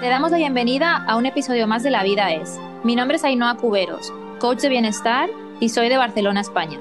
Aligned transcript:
Te 0.00 0.08
damos 0.08 0.30
la 0.30 0.38
bienvenida 0.38 1.04
a 1.06 1.16
un 1.16 1.26
episodio 1.26 1.66
más 1.66 1.82
de 1.82 1.90
La 1.90 2.02
Vida 2.02 2.32
es. 2.32 2.58
Mi 2.84 2.96
nombre 2.96 3.18
es 3.18 3.24
Ainhoa 3.24 3.58
Cuberos, 3.58 4.10
coach 4.38 4.60
de 4.60 4.70
bienestar 4.70 5.28
y 5.60 5.68
soy 5.68 5.90
de 5.90 5.98
Barcelona, 5.98 6.40
España. 6.40 6.78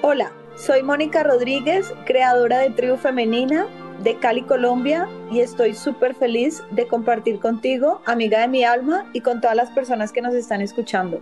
Hola, 0.00 0.32
soy 0.56 0.82
Mónica 0.82 1.22
Rodríguez, 1.22 1.92
creadora 2.06 2.60
de 2.60 2.70
Tribu 2.70 2.96
Femenina 2.96 3.66
de 4.02 4.16
Cali, 4.16 4.40
Colombia, 4.40 5.06
y 5.30 5.40
estoy 5.40 5.74
súper 5.74 6.14
feliz 6.14 6.62
de 6.70 6.86
compartir 6.86 7.40
contigo, 7.40 8.00
amiga 8.06 8.40
de 8.40 8.48
mi 8.48 8.64
alma, 8.64 9.04
y 9.12 9.20
con 9.20 9.42
todas 9.42 9.54
las 9.54 9.68
personas 9.68 10.10
que 10.10 10.22
nos 10.22 10.32
están 10.32 10.62
escuchando. 10.62 11.20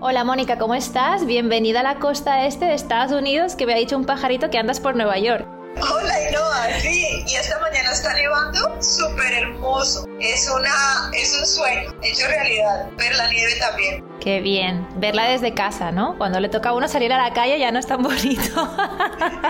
Hola 0.00 0.24
Mónica, 0.24 0.58
¿cómo 0.58 0.74
estás? 0.74 1.24
Bienvenida 1.24 1.80
a 1.80 1.84
la 1.84 2.00
costa 2.00 2.46
este 2.46 2.64
de 2.64 2.74
Estados 2.74 3.12
Unidos, 3.12 3.54
que 3.54 3.64
me 3.64 3.74
ha 3.74 3.76
dicho 3.76 3.96
un 3.96 4.06
pajarito 4.06 4.50
que 4.50 4.58
andas 4.58 4.80
por 4.80 4.96
Nueva 4.96 5.18
York. 5.18 5.57
Hola 5.76 6.28
Inoa, 6.28 6.80
sí, 6.80 7.24
y 7.26 7.34
esta 7.36 7.58
mañana 7.60 7.92
está 7.92 8.12
nevando, 8.14 8.82
súper 8.82 9.32
hermoso. 9.32 10.06
Es 10.18 10.48
una, 10.50 11.10
es 11.12 11.38
un 11.38 11.46
sueño 11.46 11.94
hecho 12.02 12.26
realidad, 12.26 12.90
ver 12.96 13.14
la 13.14 13.30
nieve 13.30 13.54
también. 13.60 14.04
Qué 14.18 14.40
bien, 14.40 14.88
verla 14.96 15.28
desde 15.28 15.54
casa, 15.54 15.92
¿no? 15.92 16.16
Cuando 16.18 16.40
le 16.40 16.48
toca 16.48 16.70
a 16.70 16.72
uno 16.72 16.88
salir 16.88 17.12
a 17.12 17.22
la 17.22 17.32
calle 17.32 17.58
ya 17.60 17.70
no 17.70 17.78
es 17.78 17.86
tan 17.86 18.02
bonito. 18.02 18.76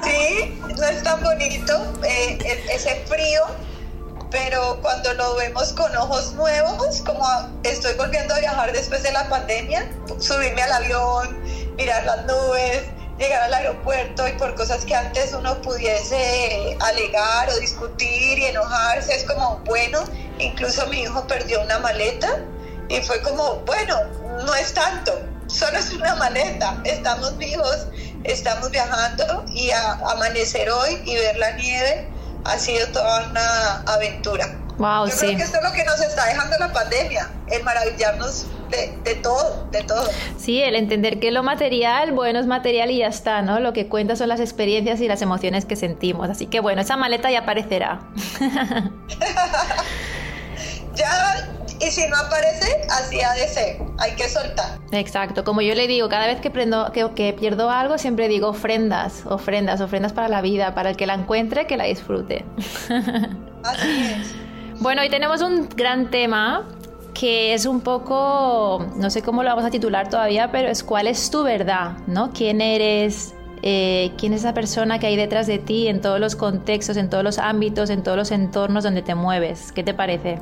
Sí, 0.02 0.60
no 0.76 0.84
es 0.84 1.02
tan 1.02 1.22
bonito, 1.22 1.74
eh, 2.04 2.38
ese 2.72 2.94
frío, 3.06 3.42
pero 4.30 4.78
cuando 4.80 5.12
lo 5.14 5.36
vemos 5.36 5.72
con 5.72 5.94
ojos 5.96 6.32
nuevos, 6.34 7.02
como 7.02 7.26
estoy 7.62 7.94
volviendo 7.94 8.34
a 8.34 8.38
viajar 8.38 8.72
después 8.72 9.02
de 9.02 9.12
la 9.12 9.28
pandemia, 9.28 9.90
subirme 10.18 10.62
al 10.62 10.72
avión, 10.72 11.42
mirar 11.76 12.04
las 12.04 12.24
nubes, 12.26 12.82
llegar 13.18 13.42
al 13.42 13.54
aeropuerto 13.54 14.26
y 14.28 14.32
por 14.32 14.54
cosas 14.54 14.84
que 14.84 14.94
antes 14.94 15.32
uno 15.32 15.60
pudiese 15.60 16.76
alegar 16.80 17.50
o 17.50 17.58
discutir 17.58 18.38
y 18.38 18.44
enojarse, 18.46 19.14
es 19.14 19.24
como, 19.24 19.60
bueno, 19.64 20.04
incluso 20.38 20.86
mi 20.86 21.02
hijo 21.02 21.26
perdió 21.26 21.60
una 21.62 21.78
maleta 21.80 22.38
y 22.88 23.00
fue 23.00 23.20
como, 23.22 23.56
bueno, 23.66 24.04
no 24.44 24.54
es 24.54 24.72
tanto, 24.72 25.12
solo 25.48 25.78
es 25.78 25.92
una 25.92 26.14
maleta, 26.14 26.80
estamos 26.84 27.36
vivos, 27.36 27.88
estamos 28.24 28.70
viajando 28.70 29.44
y 29.48 29.70
a 29.70 29.92
amanecer 29.92 30.70
hoy 30.70 31.02
y 31.04 31.16
ver 31.16 31.36
la 31.38 31.52
nieve 31.52 32.08
ha 32.44 32.58
sido 32.58 32.86
toda 32.88 33.28
una 33.30 33.82
aventura. 33.92 34.56
Wow, 34.78 35.06
Yo 35.08 35.12
sí. 35.12 35.18
creo 35.26 35.38
que 35.38 35.42
esto 35.42 35.56
es 35.58 35.64
lo 35.64 35.72
que 35.72 35.84
nos 35.84 36.00
está 36.00 36.26
dejando 36.26 36.56
la 36.58 36.72
pandemia, 36.72 37.28
el 37.48 37.64
maravillarnos 37.64 38.46
de, 38.70 38.96
de 39.04 39.14
todo, 39.16 39.66
de 39.70 39.82
todo. 39.84 40.08
Sí, 40.36 40.62
el 40.62 40.74
entender 40.74 41.20
que 41.20 41.30
lo 41.30 41.42
material, 41.42 42.12
bueno, 42.12 42.38
es 42.38 42.46
material 42.46 42.90
y 42.90 42.98
ya 42.98 43.08
está, 43.08 43.42
¿no? 43.42 43.60
Lo 43.60 43.72
que 43.72 43.88
cuenta 43.88 44.16
son 44.16 44.28
las 44.28 44.40
experiencias 44.40 45.00
y 45.00 45.08
las 45.08 45.22
emociones 45.22 45.64
que 45.64 45.76
sentimos. 45.76 46.28
Así 46.30 46.46
que 46.46 46.60
bueno, 46.60 46.80
esa 46.80 46.96
maleta 46.96 47.30
ya 47.30 47.40
aparecerá. 47.40 48.00
Ya, 50.94 51.48
y 51.78 51.90
si 51.92 52.08
no 52.08 52.16
aparece, 52.16 52.80
así 52.90 53.20
ha 53.20 53.32
de 53.32 53.46
ser, 53.46 53.76
hay 53.98 54.16
que 54.16 54.28
soltar. 54.28 54.78
Exacto, 54.90 55.44
como 55.44 55.60
yo 55.60 55.76
le 55.76 55.86
digo, 55.86 56.08
cada 56.08 56.26
vez 56.26 56.40
que, 56.40 56.50
prendo, 56.50 56.90
que, 56.90 57.08
que 57.14 57.32
pierdo 57.32 57.70
algo, 57.70 57.98
siempre 57.98 58.26
digo 58.26 58.48
ofrendas, 58.48 59.24
ofrendas, 59.26 59.80
ofrendas 59.80 60.12
para 60.12 60.28
la 60.28 60.40
vida, 60.40 60.74
para 60.74 60.90
el 60.90 60.96
que 60.96 61.06
la 61.06 61.14
encuentre, 61.14 61.68
que 61.68 61.76
la 61.76 61.84
disfrute. 61.84 62.44
Así 63.62 64.12
es. 64.12 64.34
Bueno, 64.80 65.02
hoy 65.02 65.08
tenemos 65.08 65.40
un 65.40 65.68
gran 65.68 66.10
tema 66.10 66.68
que 67.18 67.52
es 67.52 67.66
un 67.66 67.80
poco, 67.80 68.86
no 68.94 69.10
sé 69.10 69.22
cómo 69.22 69.42
lo 69.42 69.48
vamos 69.48 69.64
a 69.64 69.70
titular 69.70 70.08
todavía, 70.08 70.52
pero 70.52 70.68
es 70.68 70.84
cuál 70.84 71.08
es 71.08 71.30
tu 71.30 71.42
verdad, 71.42 71.96
¿no? 72.06 72.32
¿Quién 72.32 72.60
eres? 72.60 73.34
Eh, 73.62 74.12
¿Quién 74.16 74.34
es 74.34 74.42
esa 74.42 74.54
persona 74.54 75.00
que 75.00 75.08
hay 75.08 75.16
detrás 75.16 75.48
de 75.48 75.58
ti 75.58 75.88
en 75.88 76.00
todos 76.00 76.20
los 76.20 76.36
contextos, 76.36 76.96
en 76.96 77.10
todos 77.10 77.24
los 77.24 77.38
ámbitos, 77.38 77.90
en 77.90 78.04
todos 78.04 78.16
los 78.16 78.30
entornos 78.30 78.84
donde 78.84 79.02
te 79.02 79.16
mueves? 79.16 79.72
¿Qué 79.72 79.82
te 79.82 79.94
parece? 79.94 80.38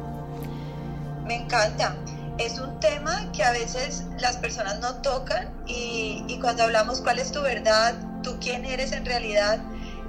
Me 1.24 1.36
encanta. 1.36 1.96
Es 2.36 2.58
un 2.58 2.78
tema 2.78 3.32
que 3.32 3.42
a 3.42 3.52
veces 3.52 4.04
las 4.20 4.36
personas 4.36 4.78
no 4.80 4.96
tocan 4.96 5.48
y, 5.66 6.24
y, 6.28 6.38
cuando 6.40 6.64
hablamos 6.64 7.00
cuál 7.00 7.18
es 7.18 7.32
tu 7.32 7.40
verdad, 7.40 7.94
tú 8.22 8.36
quién 8.38 8.66
eres 8.66 8.92
en 8.92 9.06
realidad, 9.06 9.60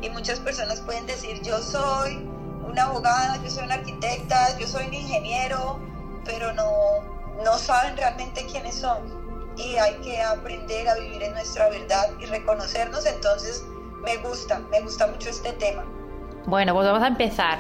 y 0.02 0.10
muchas 0.10 0.42
personas 0.42 0.82
pueden 0.82 1.06
decir 1.06 1.42
yo 1.44 1.60
soy 1.60 2.28
una 2.70 2.84
abogada, 2.84 3.42
yo 3.42 3.50
soy 3.50 3.64
una 3.64 3.76
arquitecta, 3.76 4.60
yo 4.60 4.68
soy 4.68 4.88
un 4.88 4.94
ingeniero, 4.96 5.80
pero 6.28 6.54
no, 6.54 7.02
no 7.44 7.58
saben 7.58 7.98
realmente 7.98 8.46
quiénes 8.46 8.76
son. 8.76 9.26
Y 9.58 9.78
hay 9.78 9.96
que 10.02 10.22
aprender 10.22 10.88
a 10.88 10.96
vivir 10.96 11.24
en 11.24 11.34
nuestra 11.34 11.70
verdad 11.70 12.12
y 12.20 12.26
reconocernos. 12.28 13.08
Entonces, 13.08 13.64
me 14.04 14.18
gusta, 14.18 14.60
me 14.60 14.82
gusta 14.82 15.08
mucho 15.08 15.30
este 15.30 15.54
tema. 15.54 15.84
Bueno, 16.46 16.76
pues 16.76 16.86
vamos 16.86 17.02
a 17.02 17.08
empezar. 17.08 17.60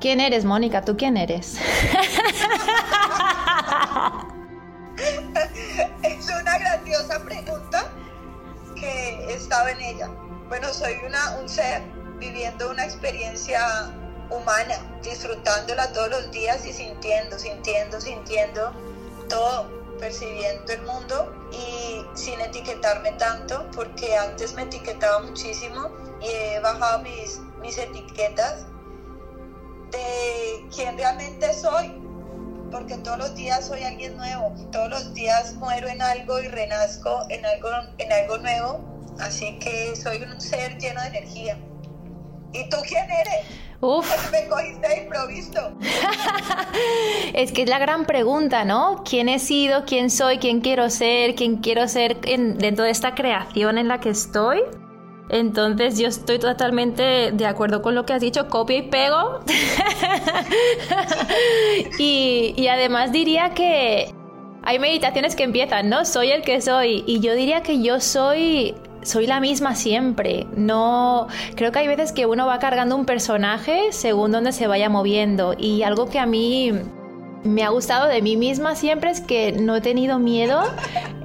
¿Quién 0.00 0.20
eres, 0.20 0.44
Mónica? 0.44 0.82
¿Tú 0.82 0.96
quién 0.96 1.16
eres? 1.16 1.58
es 6.02 6.28
una 6.28 6.58
grandiosa 6.58 7.18
pregunta 7.24 7.84
que 8.76 9.34
estaba 9.34 9.70
en 9.70 9.80
ella. 9.80 10.08
Bueno, 10.48 10.68
soy 10.72 10.94
una, 11.04 11.36
un 11.40 11.48
ser 11.48 11.82
viviendo 12.18 12.70
una 12.70 12.84
experiencia 12.84 13.90
humana, 14.30 14.74
disfrutándola 15.02 15.92
todos 15.92 16.10
los 16.10 16.30
días 16.30 16.64
y 16.66 16.72
sintiendo, 16.72 17.38
sintiendo, 17.38 18.00
sintiendo 18.00 18.72
todo, 19.28 19.70
percibiendo 19.98 20.72
el 20.72 20.82
mundo 20.82 21.32
y 21.52 22.04
sin 22.16 22.40
etiquetarme 22.40 23.12
tanto, 23.12 23.68
porque 23.74 24.16
antes 24.16 24.54
me 24.54 24.62
etiquetaba 24.62 25.20
muchísimo 25.20 25.90
y 26.20 26.28
he 26.28 26.60
bajado 26.60 27.00
mis, 27.00 27.40
mis 27.60 27.78
etiquetas 27.78 28.66
de 29.90 30.66
quién 30.74 30.96
realmente 30.96 31.52
soy, 31.54 32.00
porque 32.70 32.96
todos 32.98 33.18
los 33.18 33.34
días 33.34 33.66
soy 33.66 33.82
alguien 33.82 34.16
nuevo, 34.16 34.52
todos 34.72 34.90
los 34.90 35.14
días 35.14 35.54
muero 35.54 35.88
en 35.88 36.02
algo 36.02 36.40
y 36.40 36.48
renazco 36.48 37.20
en 37.30 37.44
algo, 37.46 37.68
en 37.98 38.12
algo 38.12 38.38
nuevo, 38.38 38.80
así 39.20 39.58
que 39.58 39.94
soy 39.96 40.22
un 40.22 40.40
ser 40.40 40.76
lleno 40.78 41.00
de 41.02 41.08
energía. 41.08 41.58
¿Y 42.52 42.68
tú 42.68 42.76
quién 42.86 43.10
eres? 43.10 43.46
Uf. 43.80 44.32
Me 44.32 44.48
cogiste 44.48 44.88
de 44.88 45.02
improviso. 45.02 45.76
es 47.34 47.52
que 47.52 47.62
es 47.62 47.68
la 47.68 47.78
gran 47.78 48.06
pregunta, 48.06 48.64
¿no? 48.64 49.02
¿Quién 49.08 49.28
he 49.28 49.38
sido? 49.38 49.84
¿Quién 49.84 50.10
soy? 50.10 50.38
¿Quién 50.38 50.60
quiero 50.60 50.88
ser? 50.88 51.34
¿Quién 51.34 51.58
quiero 51.58 51.86
ser 51.86 52.18
en, 52.24 52.58
dentro 52.58 52.84
de 52.84 52.90
esta 52.90 53.14
creación 53.14 53.78
en 53.78 53.88
la 53.88 54.00
que 54.00 54.10
estoy? 54.10 54.60
Entonces 55.28 55.98
yo 55.98 56.08
estoy 56.08 56.38
totalmente 56.38 57.32
de 57.32 57.46
acuerdo 57.46 57.82
con 57.82 57.94
lo 57.94 58.06
que 58.06 58.12
has 58.12 58.20
dicho, 58.20 58.48
copio 58.48 58.78
y 58.78 58.82
pego. 58.82 59.40
y, 61.98 62.54
y 62.56 62.68
además 62.68 63.12
diría 63.12 63.50
que 63.50 64.14
hay 64.62 64.78
meditaciones 64.78 65.36
que 65.36 65.44
empiezan, 65.44 65.88
¿no? 65.88 66.04
Soy 66.04 66.30
el 66.30 66.42
que 66.42 66.60
soy. 66.60 67.04
Y 67.06 67.20
yo 67.20 67.34
diría 67.34 67.62
que 67.62 67.82
yo 67.82 68.00
soy 68.00 68.74
soy 69.06 69.26
la 69.26 69.40
misma 69.40 69.74
siempre. 69.74 70.46
No, 70.56 71.28
creo 71.54 71.72
que 71.72 71.78
hay 71.78 71.88
veces 71.88 72.12
que 72.12 72.26
uno 72.26 72.46
va 72.46 72.58
cargando 72.58 72.96
un 72.96 73.06
personaje 73.06 73.92
según 73.92 74.32
donde 74.32 74.52
se 74.52 74.66
vaya 74.66 74.88
moviendo 74.88 75.54
y 75.56 75.82
algo 75.82 76.08
que 76.08 76.18
a 76.18 76.26
mí 76.26 76.72
me 77.44 77.62
ha 77.62 77.68
gustado 77.68 78.08
de 78.08 78.22
mí 78.22 78.36
misma 78.36 78.74
siempre 78.74 79.10
es 79.10 79.20
que 79.20 79.52
no 79.52 79.76
he 79.76 79.80
tenido 79.80 80.18
miedo 80.18 80.64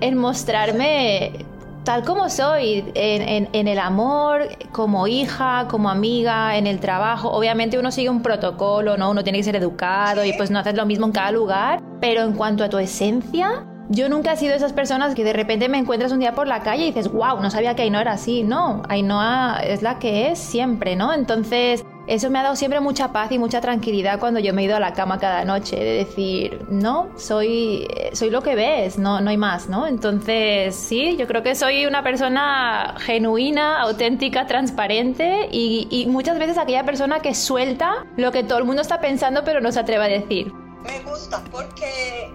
en 0.02 0.18
mostrarme 0.18 1.46
tal 1.84 2.04
como 2.04 2.30
soy, 2.30 2.86
en, 2.94 3.22
en, 3.28 3.50
en, 3.54 3.68
el 3.68 3.80
amor, 3.80 4.50
como 4.72 5.08
hija, 5.08 5.68
como 5.68 5.90
amiga, 5.90 6.56
en 6.56 6.68
el 6.68 6.80
trabajo. 6.80 7.32
Obviamente 7.32 7.80
uno 7.80 7.92
sigue 7.92 8.12
un 8.12 8.22
protocolo, 8.22 8.98
¿no? 8.98 9.10
Uno 9.10 9.24
tiene 9.24 9.40
que 9.40 9.44
ser 9.44 9.56
educado 9.56 10.24
y 10.24 10.34
pues 10.34 10.52
no 10.52 10.60
haces 10.60 10.76
lo 10.76 10.86
mismo 10.86 11.08
en 11.08 11.12
cada 11.12 11.32
lugar. 11.32 11.82
Pero 12.00 12.22
en 12.22 12.34
cuanto 12.34 12.64
a 12.64 12.70
tu 12.70 12.78
esencia, 12.78 13.66
yo 13.92 14.08
nunca 14.08 14.32
he 14.32 14.38
sido 14.38 14.56
esas 14.56 14.72
personas 14.72 15.16
que 15.16 15.24
de 15.26 15.34
repente 15.34 15.68
me 15.68 15.78
encuentras 15.78 16.14
un 16.14 16.20
día 16.20 16.34
por 16.34 16.48
la 16.48 16.64
calle 16.64 16.84
y 16.84 16.88
dices, 16.88 17.12
wow, 17.12 17.42
no 17.42 17.52
sabía 17.52 17.76
que 17.76 17.82
Ainhoa 17.82 18.02
era 18.02 18.14
así. 18.14 18.44
No, 18.44 18.84
Ainhoa 18.88 19.60
es 19.64 19.82
la 19.82 20.00
que 20.00 20.32
es 20.32 20.40
siempre, 20.40 20.96
¿no? 20.96 21.14
Entonces, 21.14 21.84
eso 22.08 22.30
me 22.30 22.40
ha 22.40 22.44
dado 22.44 22.56
siempre 22.56 22.80
mucha 22.80 23.12
paz 23.12 23.34
y 23.34 23.38
mucha 23.38 23.60
tranquilidad 23.60 24.18
cuando 24.18 24.40
yo 24.40 24.54
me 24.54 24.62
he 24.62 24.66
ido 24.66 24.78
a 24.78 24.80
la 24.80 24.94
cama 24.94 25.20
cada 25.20 25.44
noche, 25.44 25.76
de 25.76 25.92
decir, 26.06 26.66
no, 26.70 27.10
soy, 27.18 27.86
soy 28.14 28.30
lo 28.30 28.42
que 28.42 28.56
ves, 28.56 28.98
no, 28.98 29.20
no 29.20 29.30
hay 29.30 29.38
más, 29.38 29.68
¿no? 29.68 29.86
Entonces, 29.86 30.74
sí, 30.74 31.18
yo 31.18 31.28
creo 31.28 31.44
que 31.44 31.54
soy 31.54 31.86
una 31.86 32.02
persona 32.02 32.96
genuina, 32.98 33.82
auténtica, 33.82 34.48
transparente 34.48 35.50
y, 35.52 35.88
y 35.92 36.06
muchas 36.06 36.40
veces 36.40 36.58
aquella 36.58 36.86
persona 36.86 37.20
que 37.20 37.36
suelta 37.36 38.06
lo 38.16 38.32
que 38.32 38.44
todo 38.44 38.58
el 38.58 38.64
mundo 38.64 38.82
está 38.82 39.02
pensando 39.02 39.44
pero 39.44 39.60
no 39.60 39.72
se 39.74 39.82
atreve 39.82 40.06
a 40.06 40.08
decir. 40.08 40.54
Me 40.84 41.00
gusta 41.02 41.44
porque 41.52 42.32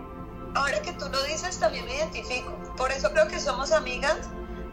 ahora 0.57 0.81
que 0.81 0.93
tú 0.93 1.09
lo 1.11 1.23
dices 1.25 1.59
también 1.59 1.85
me 1.85 1.97
identifico. 1.97 2.51
Por 2.77 2.91
eso 2.91 3.11
creo 3.13 3.29
que 3.29 3.39
somos 3.39 3.73
amigas, 3.73 4.17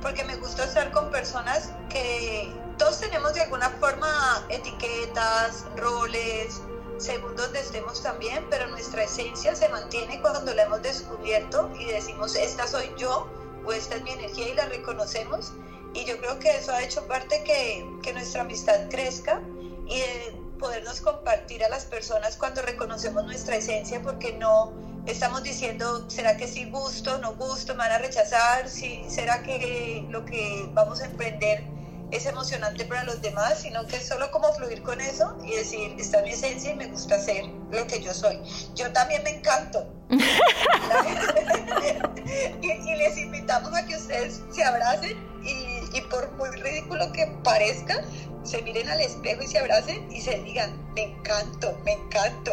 porque 0.01 0.23
me 0.23 0.35
gusta 0.37 0.63
estar 0.63 0.91
con 0.91 1.11
personas 1.11 1.71
que 1.89 2.51
todos 2.77 2.99
tenemos 2.99 3.33
de 3.33 3.41
alguna 3.41 3.69
forma 3.69 4.45
etiquetas, 4.49 5.65
roles, 5.75 6.61
según 6.97 7.35
donde 7.35 7.59
estemos 7.59 8.01
también, 8.01 8.45
pero 8.49 8.67
nuestra 8.67 9.03
esencia 9.03 9.55
se 9.55 9.67
mantiene 9.69 10.21
cuando 10.21 10.53
la 10.53 10.63
hemos 10.63 10.81
descubierto 10.81 11.69
y 11.77 11.85
decimos, 11.85 12.35
esta 12.35 12.65
soy 12.65 12.89
yo 12.97 13.27
o 13.65 13.73
esta 13.73 13.95
es 13.95 14.03
mi 14.03 14.11
energía 14.11 14.49
y 14.49 14.53
la 14.53 14.65
reconocemos. 14.65 15.53
Y 15.93 16.05
yo 16.05 16.17
creo 16.17 16.39
que 16.39 16.49
eso 16.57 16.71
ha 16.71 16.81
hecho 16.81 17.05
parte 17.07 17.43
que, 17.43 17.85
que 18.01 18.13
nuestra 18.13 18.41
amistad 18.41 18.89
crezca 18.89 19.41
y 19.85 19.99
de 19.99 20.41
podernos 20.57 21.01
compartir 21.01 21.63
a 21.63 21.69
las 21.69 21.85
personas 21.85 22.37
cuando 22.37 22.61
reconocemos 22.61 23.25
nuestra 23.25 23.57
esencia 23.57 24.01
porque 24.01 24.33
no 24.33 24.92
estamos 25.05 25.43
diciendo, 25.43 26.09
¿será 26.09 26.37
que 26.37 26.47
sí 26.47 26.69
gusto, 26.69 27.17
no 27.19 27.35
gusto, 27.35 27.73
me 27.73 27.79
van 27.79 27.91
a 27.91 27.97
rechazar? 27.97 28.69
¿Sí, 28.69 29.03
¿Será 29.07 29.43
que 29.43 30.05
lo 30.09 30.25
que 30.25 30.69
vamos 30.73 31.01
a 31.01 31.05
emprender 31.05 31.63
es 32.11 32.25
emocionante 32.25 32.85
para 32.85 33.03
los 33.03 33.21
demás? 33.21 33.59
Sino 33.61 33.85
que 33.87 33.97
es 33.97 34.07
solo 34.07 34.31
como 34.31 34.53
fluir 34.53 34.81
con 34.83 35.01
eso 35.01 35.37
y 35.43 35.55
decir, 35.55 35.95
está 35.97 36.21
mi 36.21 36.31
esencia 36.31 36.71
y 36.71 36.75
me 36.75 36.87
gusta 36.87 37.19
ser 37.19 37.45
lo 37.71 37.85
que 37.87 38.01
yo 38.01 38.13
soy. 38.13 38.39
Yo 38.75 38.91
también 38.93 39.23
me 39.23 39.37
encanto. 39.37 39.85
y, 42.61 42.71
y, 42.71 42.95
les 42.95 43.17
invitamos 43.17 43.73
a 43.73 43.85
que 43.85 43.95
ustedes 43.95 44.41
se 44.51 44.63
abracen 44.63 45.17
y, 45.43 45.82
y 45.93 46.01
por 46.01 46.31
muy 46.33 46.49
ridículo 46.49 47.11
que 47.11 47.27
parezca, 47.43 48.03
se 48.43 48.61
miren 48.61 48.89
al 48.89 48.99
espejo 48.99 49.43
y 49.43 49.47
se 49.47 49.59
abracen 49.59 50.11
y 50.11 50.21
se 50.21 50.39
digan, 50.39 50.75
me 50.93 51.03
encanto, 51.03 51.77
me 51.85 51.93
encanto, 51.93 52.51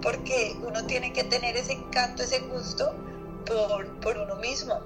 porque 0.00 0.56
uno 0.62 0.84
tiene 0.86 1.12
que 1.12 1.24
tener 1.24 1.56
ese 1.56 1.72
encanto, 1.72 2.22
ese 2.22 2.38
gusto 2.40 2.94
por, 3.44 3.88
por 4.00 4.16
uno 4.16 4.36
mismo. 4.36 4.80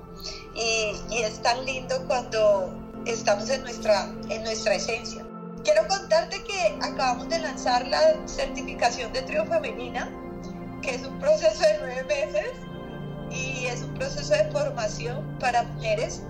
Y, 0.54 1.22
es 1.22 1.40
tan 1.42 1.64
lindo 1.64 1.94
cuando 2.06 2.72
estamos 3.06 3.48
en 3.50 3.62
nuestra, 3.62 4.10
en 4.28 4.42
nuestra 4.42 4.74
esencia. 4.74 5.24
Quiero 5.62 5.86
contarte 5.86 6.42
que 6.42 6.78
acabamos 6.82 7.28
de 7.28 7.38
lanzar 7.38 7.86
la 7.86 8.26
certificación 8.26 9.12
de 9.12 9.22
trío 9.22 9.44
femenina, 9.46 10.10
que 10.80 10.96
es 10.96 11.06
un 11.06 11.18
proceso 11.20 11.62
de 11.62 11.78
nueve 11.78 12.04
meses 12.04 12.50
y 13.30 13.66
es 13.66 13.82
un 13.82 13.94
proceso 13.94 14.34
de 14.34 14.50
formación 14.50 15.38
para 15.38 15.62
mujeres 15.62 16.22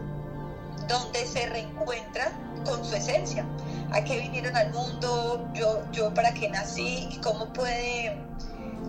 donde 0.89 1.27
se 1.27 1.47
reencuentran 1.47 2.33
con 2.65 2.85
su 2.85 2.95
esencia 2.95 3.45
a 3.93 4.03
qué 4.03 4.19
vinieron 4.19 4.57
al 4.57 4.73
mundo, 4.73 5.49
yo, 5.53 5.83
yo 5.93 6.13
para 6.15 6.33
qué 6.33 6.49
nací 6.49 7.09
y 7.11 7.17
cómo 7.19 7.53
puede 7.53 8.17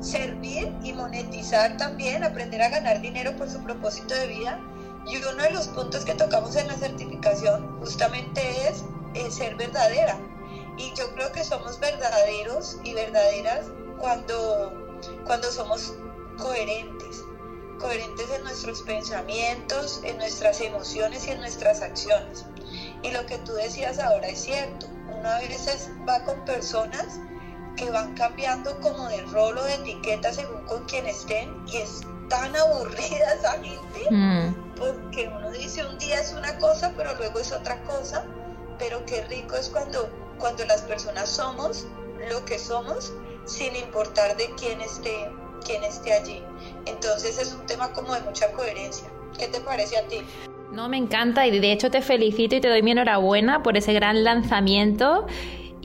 servir 0.01 0.73
y 0.83 0.93
monetizar 0.93 1.77
también, 1.77 2.23
aprender 2.23 2.61
a 2.61 2.69
ganar 2.69 3.01
dinero 3.01 3.35
por 3.35 3.49
su 3.49 3.61
propósito 3.63 4.13
de 4.13 4.27
vida. 4.27 4.59
Y 5.05 5.17
uno 5.17 5.43
de 5.43 5.51
los 5.51 5.67
puntos 5.67 6.05
que 6.05 6.13
tocamos 6.13 6.55
en 6.55 6.67
la 6.67 6.75
certificación 6.75 7.79
justamente 7.79 8.41
es, 8.69 8.83
ser 9.33 9.55
verdadera. 9.55 10.17
Y 10.77 10.93
yo 10.95 11.13
creo 11.13 11.31
que 11.31 11.43
somos 11.43 11.79
verdaderos 11.79 12.77
y 12.83 12.93
verdaderas 12.93 13.65
cuando, 13.99 14.73
cuando 15.25 15.51
somos 15.51 15.93
coherentes, 16.37 17.02
coherentes 17.83 18.31
en 18.31 18.43
nuestros 18.43 18.81
pensamientos, 18.81 20.01
en 20.03 20.17
nuestras 20.17 20.59
emociones 20.61 21.27
y 21.27 21.31
en 21.31 21.41
nuestras 21.41 21.81
acciones. 21.81 22.45
Y 23.03 23.11
lo 23.11 23.25
que 23.27 23.37
tú 23.39 23.53
decías 23.53 23.99
ahora 23.99 24.27
es 24.29 24.39
cierto 24.39 24.87
a 25.25 25.39
veces 25.39 25.89
va 26.07 26.23
con 26.23 26.43
personas 26.45 27.19
que 27.75 27.89
van 27.89 28.13
cambiando 28.15 28.79
como 28.81 29.07
de 29.07 29.21
rol 29.23 29.57
o 29.57 29.63
de 29.63 29.75
etiqueta 29.75 30.33
según 30.33 30.63
con 30.65 30.83
quien 30.85 31.07
estén 31.07 31.49
y 31.67 31.77
es 31.77 32.01
tan 32.29 32.55
aburrida 32.55 33.33
esa 33.33 33.53
gente 33.53 34.07
mm. 34.11 34.75
porque 34.77 35.27
uno 35.27 35.49
dice 35.51 35.85
un 35.85 35.97
día 35.97 36.19
es 36.19 36.33
una 36.33 36.57
cosa 36.57 36.93
pero 36.95 37.15
luego 37.15 37.39
es 37.39 37.51
otra 37.51 37.81
cosa 37.83 38.25
pero 38.77 39.05
qué 39.05 39.23
rico 39.25 39.55
es 39.55 39.69
cuando 39.69 40.09
cuando 40.39 40.65
las 40.65 40.81
personas 40.81 41.29
somos 41.29 41.85
lo 42.29 42.43
que 42.45 42.59
somos 42.59 43.13
sin 43.45 43.75
importar 43.75 44.35
de 44.37 44.53
quién 44.55 44.81
esté 44.81 45.31
quién 45.65 45.83
esté 45.83 46.13
allí 46.13 46.43
entonces 46.85 47.37
es 47.37 47.53
un 47.53 47.65
tema 47.65 47.91
como 47.93 48.13
de 48.13 48.21
mucha 48.21 48.51
coherencia 48.51 49.07
¿qué 49.37 49.47
te 49.47 49.59
parece 49.61 49.97
a 49.97 50.05
ti? 50.07 50.17
No, 50.71 50.89
me 50.89 50.97
encanta 50.97 51.45
y 51.45 51.59
de 51.59 51.71
hecho 51.71 51.91
te 51.91 52.01
felicito 52.01 52.55
y 52.55 52.61
te 52.61 52.67
doy 52.67 52.81
mi 52.81 52.89
enhorabuena 52.91 53.61
por 53.63 53.77
ese 53.77 53.93
gran 53.93 54.23
lanzamiento. 54.23 55.27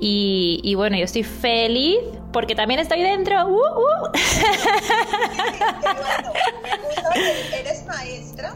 Y, 0.00 0.74
bueno, 0.76 0.96
yo 0.96 1.04
estoy 1.04 1.24
feliz 1.24 1.98
porque 2.32 2.54
también 2.54 2.78
estoy 2.78 3.02
dentro. 3.02 3.48
¡Uh, 3.48 3.56
uh! 3.56 4.12
eres 7.52 7.84
maestra, 7.84 8.54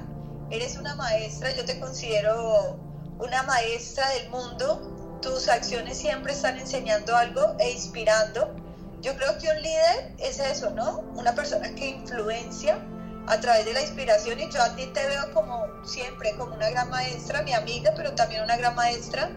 eres 0.51 0.79
una 0.79 0.95
maestra, 0.95 1.53
yo 1.57 1.65
te 1.65 1.81
considero 1.81 2.79
una 3.19 3.43
maestra 3.43 4.09
del 4.11 4.31
mundo. 4.31 5.19
Tus 5.21 5.49
acciones 5.49 5.99
siempre 5.99 6.33
están 6.33 6.59
enseñando 6.59 7.17
algo 7.17 7.57
e 7.59 7.73
inspirando. 7.73 8.55
Yo 9.03 9.17
creo 9.17 9.37
que 9.39 9.49
un 9.51 9.61
líder 9.61 10.15
es 10.19 10.39
eso, 10.39 10.71
¿no? 10.71 11.01
Una 11.17 11.35
persona 11.35 11.75
que 11.75 11.89
influencia 11.89 12.79
a 13.27 13.41
través 13.41 13.65
de 13.65 13.73
la 13.73 13.83
inspiración 13.83 14.39
y 14.39 14.49
yo 14.49 14.63
a 14.63 14.77
ti 14.77 14.87
te 14.87 15.07
veo 15.07 15.33
como 15.33 15.67
siempre, 15.85 16.35
como 16.39 16.55
una 16.55 16.71
gran 16.71 16.89
maestra, 16.89 17.43
mi 17.43 17.53
amiga, 17.53 17.93
pero 17.97 18.13
también 18.15 18.45
una 18.45 18.57
gran 18.57 18.77
maestra 18.77 19.31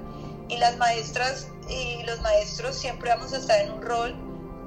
y 0.50 0.58
las 0.58 0.78
maestras 0.78 1.48
y 1.68 2.04
los 2.04 2.22
maestros 2.22 2.76
siempre 2.76 3.10
vamos 3.10 3.34
a 3.34 3.38
estar 3.38 3.60
en 3.60 3.72
un 3.72 3.82
rol, 3.82 4.12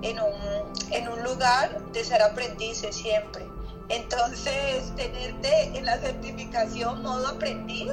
en 0.02 0.18
un, 0.18 0.92
en 0.92 1.08
un 1.08 1.22
lugar 1.22 1.80
de 1.92 2.04
ser 2.04 2.20
aprendices 2.20 2.96
siempre. 2.96 3.46
Entonces, 3.88 4.92
tenerte 4.96 5.78
en 5.78 5.84
la 5.86 5.98
certificación 5.98 7.02
modo 7.02 7.28
aprendiz, 7.28 7.92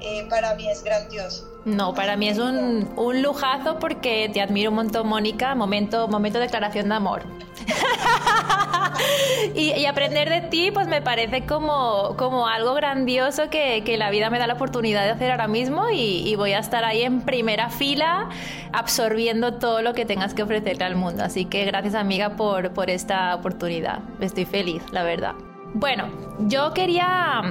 eh, 0.00 0.26
para 0.28 0.54
mí 0.54 0.68
es 0.68 0.82
grandioso. 0.82 1.46
No, 1.64 1.94
para 1.94 2.16
mí 2.16 2.28
es 2.28 2.38
un, 2.38 2.88
un, 2.96 3.22
lujazo 3.22 3.78
porque 3.78 4.30
te 4.32 4.40
admiro 4.40 4.70
un 4.70 4.76
montón, 4.76 5.06
Mónica. 5.06 5.54
Momento, 5.54 6.08
momento 6.08 6.38
de 6.38 6.46
declaración 6.46 6.88
de 6.88 6.94
amor. 6.94 7.22
y, 9.54 9.84
aprender 9.84 10.28
de 10.30 10.40
ti, 10.42 10.70
pues 10.70 10.86
me 10.86 11.02
parece 11.02 11.44
como, 11.44 12.14
como 12.16 12.46
algo 12.46 12.74
grandioso 12.74 13.50
que, 13.50 13.82
que, 13.84 13.96
la 13.98 14.10
vida 14.10 14.30
me 14.30 14.38
da 14.38 14.46
la 14.46 14.54
oportunidad 14.54 15.04
de 15.04 15.10
hacer 15.10 15.30
ahora 15.30 15.48
mismo 15.48 15.88
y, 15.92 16.34
voy 16.36 16.52
a 16.52 16.58
estar 16.58 16.84
ahí 16.84 17.02
en 17.02 17.20
primera 17.20 17.68
fila 17.68 18.30
absorbiendo 18.72 19.54
todo 19.54 19.82
lo 19.82 19.92
que 19.92 20.06
tengas 20.06 20.32
que 20.32 20.42
ofrecerle 20.42 20.84
al 20.84 20.96
mundo. 20.96 21.22
Así 21.24 21.44
que 21.44 21.64
gracias 21.66 21.94
amiga 21.94 22.36
por, 22.36 22.72
por 22.72 22.88
esta 22.88 23.34
oportunidad. 23.34 24.00
Estoy 24.20 24.46
feliz, 24.46 24.82
la 24.92 25.02
verdad. 25.02 25.34
Bueno, 25.74 26.08
yo 26.40 26.72
quería 26.72 27.42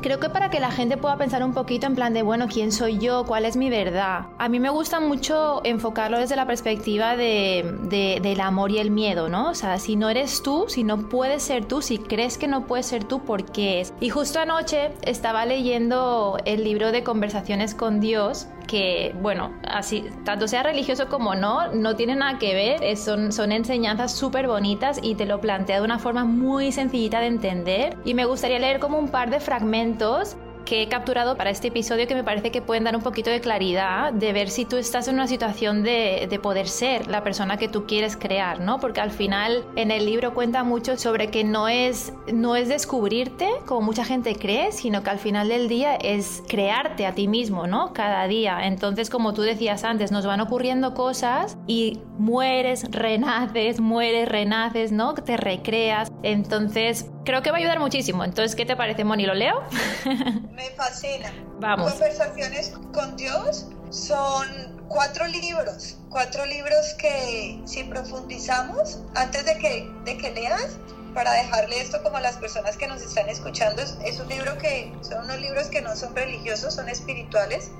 Creo 0.00 0.20
que 0.20 0.28
para 0.28 0.50
que 0.50 0.60
la 0.60 0.70
gente 0.70 0.96
pueda 0.96 1.16
pensar 1.16 1.42
un 1.42 1.52
poquito 1.52 1.86
en 1.86 1.94
plan 1.94 2.12
de, 2.14 2.22
bueno, 2.22 2.46
¿quién 2.48 2.70
soy 2.72 2.98
yo? 2.98 3.24
¿Cuál 3.24 3.44
es 3.44 3.56
mi 3.56 3.70
verdad? 3.70 4.26
A 4.38 4.48
mí 4.48 4.60
me 4.60 4.70
gusta 4.70 5.00
mucho 5.00 5.60
enfocarlo 5.64 6.18
desde 6.18 6.36
la 6.36 6.46
perspectiva 6.46 7.16
de, 7.16 8.18
del 8.22 8.40
amor 8.40 8.70
y 8.70 8.78
el 8.78 8.90
miedo, 8.90 9.28
¿no? 9.28 9.50
O 9.50 9.54
sea, 9.54 9.78
si 9.78 9.96
no 9.96 10.08
eres 10.08 10.42
tú, 10.42 10.66
si 10.68 10.84
no 10.84 11.08
puedes 11.08 11.42
ser 11.42 11.64
tú, 11.64 11.82
si 11.82 11.98
crees 11.98 12.38
que 12.38 12.46
no 12.46 12.66
puedes 12.66 12.86
ser 12.86 13.04
tú, 13.04 13.20
¿por 13.20 13.44
qué 13.44 13.80
es? 13.80 13.92
Y 14.00 14.10
justo 14.10 14.38
anoche 14.40 14.92
estaba 15.02 15.46
leyendo 15.46 16.38
el 16.44 16.64
libro 16.64 16.92
de 16.92 17.02
conversaciones 17.02 17.74
con 17.74 18.00
Dios 18.00 18.46
que, 18.66 19.14
bueno, 19.20 19.52
así, 19.66 20.04
tanto 20.24 20.48
sea 20.48 20.62
religioso 20.62 21.08
como 21.08 21.34
no, 21.34 21.72
no 21.72 21.96
tiene 21.96 22.16
nada 22.16 22.38
que 22.38 22.54
ver, 22.54 22.96
son, 22.96 23.32
son 23.32 23.52
enseñanzas 23.52 24.12
súper 24.12 24.46
bonitas 24.46 25.00
y 25.02 25.14
te 25.14 25.26
lo 25.26 25.40
plantea 25.40 25.78
de 25.78 25.84
una 25.84 25.98
forma 25.98 26.24
muy 26.24 26.72
sencillita 26.72 27.20
de 27.20 27.26
entender. 27.26 27.96
Y 28.04 28.14
me 28.14 28.24
gustaría 28.24 28.58
leer 28.58 28.80
como 28.80 28.98
un 28.98 29.08
par 29.08 29.30
de 29.30 29.40
fragmentos 29.40 30.36
que 30.66 30.82
he 30.82 30.88
capturado 30.88 31.36
para 31.38 31.48
este 31.48 31.68
episodio 31.68 32.06
que 32.06 32.14
me 32.14 32.24
parece 32.24 32.50
que 32.50 32.60
pueden 32.60 32.84
dar 32.84 32.94
un 32.94 33.02
poquito 33.02 33.30
de 33.30 33.40
claridad 33.40 34.12
de 34.12 34.32
ver 34.34 34.50
si 34.50 34.66
tú 34.66 34.76
estás 34.76 35.08
en 35.08 35.14
una 35.14 35.26
situación 35.26 35.82
de, 35.82 36.26
de, 36.28 36.38
poder 36.38 36.68
ser 36.68 37.06
la 37.06 37.22
persona 37.22 37.56
que 37.56 37.68
tú 37.68 37.86
quieres 37.86 38.16
crear, 38.16 38.60
¿no? 38.60 38.78
Porque 38.78 39.00
al 39.00 39.10
final 39.10 39.64
en 39.76 39.90
el 39.90 40.04
libro 40.04 40.34
cuenta 40.34 40.64
mucho 40.64 40.98
sobre 40.98 41.30
que 41.30 41.44
no 41.44 41.68
es, 41.68 42.12
no 42.32 42.56
es 42.56 42.68
descubrirte 42.68 43.48
como 43.64 43.80
mucha 43.80 44.04
gente 44.04 44.36
cree, 44.36 44.72
sino 44.72 45.02
que 45.02 45.10
al 45.10 45.18
final 45.18 45.48
del 45.48 45.68
día 45.68 45.94
es 45.96 46.42
crearte 46.48 47.06
a 47.06 47.14
ti 47.14 47.28
mismo, 47.28 47.66
¿no? 47.66 47.92
Cada 47.92 48.26
día. 48.26 48.66
Entonces, 48.66 49.08
como 49.08 49.32
tú 49.32 49.42
decías 49.42 49.84
antes, 49.84 50.10
nos 50.12 50.26
van 50.26 50.40
ocurriendo 50.40 50.94
cosas 50.94 51.56
y 51.66 52.00
mueres, 52.18 52.90
renaces, 52.90 53.80
mueres, 53.80 54.28
renaces, 54.28 54.92
¿no? 54.92 55.14
Te 55.14 55.36
recreas. 55.36 56.10
Entonces, 56.22 57.10
creo 57.26 57.42
que 57.42 57.50
va 57.50 57.58
a 57.58 57.60
ayudar 57.60 57.78
muchísimo. 57.78 58.24
Entonces, 58.24 58.56
¿qué 58.56 58.64
te 58.64 58.76
parece, 58.76 59.04
Moni? 59.04 59.26
¿Lo 59.26 59.34
leo? 59.34 59.62
Me 60.52 60.70
fascina. 60.70 61.30
Vamos. 61.60 61.92
Conversaciones 61.92 62.72
con 62.94 63.16
Dios 63.16 63.66
son 63.90 64.76
cuatro 64.88 65.26
libros, 65.26 65.98
cuatro 66.08 66.46
libros 66.46 66.94
que 66.98 67.60
si 67.66 67.84
profundizamos, 67.84 69.00
antes 69.14 69.44
de 69.44 69.58
que, 69.58 69.90
de 70.04 70.16
que 70.16 70.30
leas, 70.30 70.78
para 71.14 71.32
dejarle 71.32 71.80
esto 71.80 72.02
como 72.02 72.18
a 72.18 72.20
las 72.20 72.36
personas 72.36 72.76
que 72.76 72.86
nos 72.86 73.02
están 73.02 73.28
escuchando, 73.28 73.82
es, 73.82 74.20
un 74.20 74.28
libro 74.28 74.56
que 74.58 74.92
son 75.00 75.24
unos 75.24 75.40
libros 75.40 75.66
que 75.68 75.80
no 75.80 75.96
son 75.96 76.14
religiosos, 76.14 76.74
son 76.74 76.88
espirituales. 76.88 77.70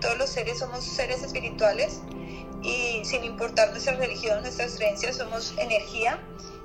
Todos 0.00 0.16
los 0.16 0.30
seres 0.30 0.60
somos 0.60 0.84
seres 0.84 1.22
espirituales 1.22 2.00
y 2.62 3.04
sin 3.04 3.24
importar 3.24 3.70
nuestra 3.70 3.94
religión, 3.94 4.40
nuestras 4.42 4.76
creencias, 4.76 5.16
somos 5.16 5.54
energía. 5.58 6.18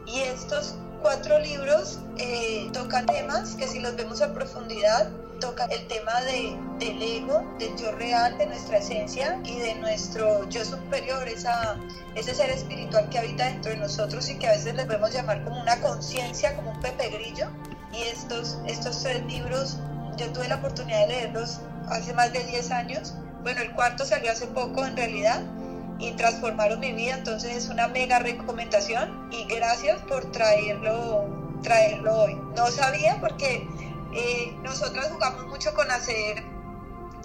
Y 0.06 0.22
estos 0.22 0.76
cuatro 1.02 1.40
libros 1.40 2.00
eh, 2.18 2.70
tocan 2.74 3.06
temas 3.06 3.56
que 3.56 3.68
si 3.68 3.80
los 3.80 3.96
vemos 3.96 4.22
a 4.22 4.34
profundidad, 4.34 5.10
toca 5.40 5.66
el 5.66 5.88
tema 5.88 6.22
de, 6.22 6.58
del 6.80 7.02
ego, 7.02 7.44
del 7.58 7.76
yo 7.78 7.92
real, 7.94 8.38
de 8.38 8.48
nuestra 8.48 8.78
esencia 8.78 9.40
y 9.44 9.58
de 9.60 9.76
nuestro 9.76 10.48
yo 10.50 10.64
superior, 10.66 11.28
esa, 11.28 11.78
ese 12.16 12.36
ser 12.36 12.50
espiritual 12.50 13.10
que 13.10 13.20
habita 13.20 13.46
dentro 13.46 13.72
de 13.72 13.78
nosotros 13.78 14.30
y 14.30 14.38
que 14.38 14.48
a 14.48 14.52
veces 14.52 14.76
le 14.76 14.86
podemos 14.86 15.14
llamar 15.14 15.44
como 15.44 15.62
una 15.62 15.80
conciencia, 15.80 16.56
como 16.56 16.72
un 16.72 16.80
pepe 16.82 17.10
grillo. 17.10 17.50
Y 17.94 18.04
estos, 18.04 18.60
estos 18.68 19.02
tres 19.02 19.26
libros, 19.26 19.78
yo 20.18 20.32
tuve 20.32 20.48
la 20.48 20.56
oportunidad 20.56 21.02
de 21.02 21.08
leerlos 21.08 21.60
hace 21.88 22.14
más 22.14 22.32
de 22.34 22.44
10 22.44 22.72
años. 22.72 23.16
Bueno, 23.42 23.62
el 23.62 23.72
cuarto 23.72 24.06
salió 24.06 24.32
hace 24.32 24.48
poco 24.48 24.86
en 24.86 24.96
realidad. 24.96 25.42
Y 26.00 26.12
transformaron 26.14 26.80
mi 26.80 26.94
vida, 26.94 27.16
entonces 27.16 27.56
es 27.56 27.70
una 27.70 27.88
mega 27.88 28.20
recomendación 28.20 29.30
y 29.32 29.46
gracias 29.46 30.02
por 30.04 30.32
traerlo, 30.32 31.26
traerlo 31.62 32.22
hoy. 32.22 32.42
No 32.56 32.68
sabía 32.68 33.20
porque 33.20 33.68
eh, 34.14 34.56
nosotros 34.64 35.06
jugamos 35.12 35.48
mucho 35.48 35.74
con 35.74 35.92
hacer, 35.92 36.44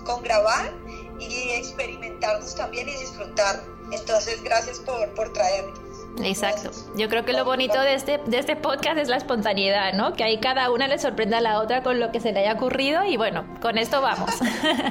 con 0.04 0.23
grabar 0.23 0.73
y 1.21 1.50
experimentarnos 1.50 2.54
también 2.57 2.88
y 2.88 2.93
disfrutar. 2.93 3.62
Entonces 3.93 4.43
gracias 4.43 4.81
por, 4.81 5.09
por 5.14 5.33
traerlo. 5.33 5.85
Exacto. 6.23 6.71
Yo 6.97 7.09
creo 7.09 7.25
que 7.25 7.33
lo 7.33 7.45
bonito 7.45 7.81
de 7.81 7.95
este, 7.95 8.19
de 8.26 8.38
este 8.38 8.57
podcast 8.57 8.99
es 8.99 9.09
la 9.09 9.16
espontaneidad, 9.16 9.93
¿no? 9.95 10.14
Que 10.14 10.25
ahí 10.25 10.38
cada 10.38 10.71
una 10.71 10.87
le 10.87 10.99
sorprenda 10.99 11.38
a 11.38 11.40
la 11.40 11.61
otra 11.61 11.83
con 11.83 12.00
lo 12.00 12.12
que 12.12 12.21
se 12.21 12.33
le 12.33 12.40
haya 12.40 12.54
ocurrido 12.54 13.04
y 13.04 13.16
bueno, 13.16 13.45
con 13.61 13.78
esto 13.78 14.00
vamos. 14.00 14.31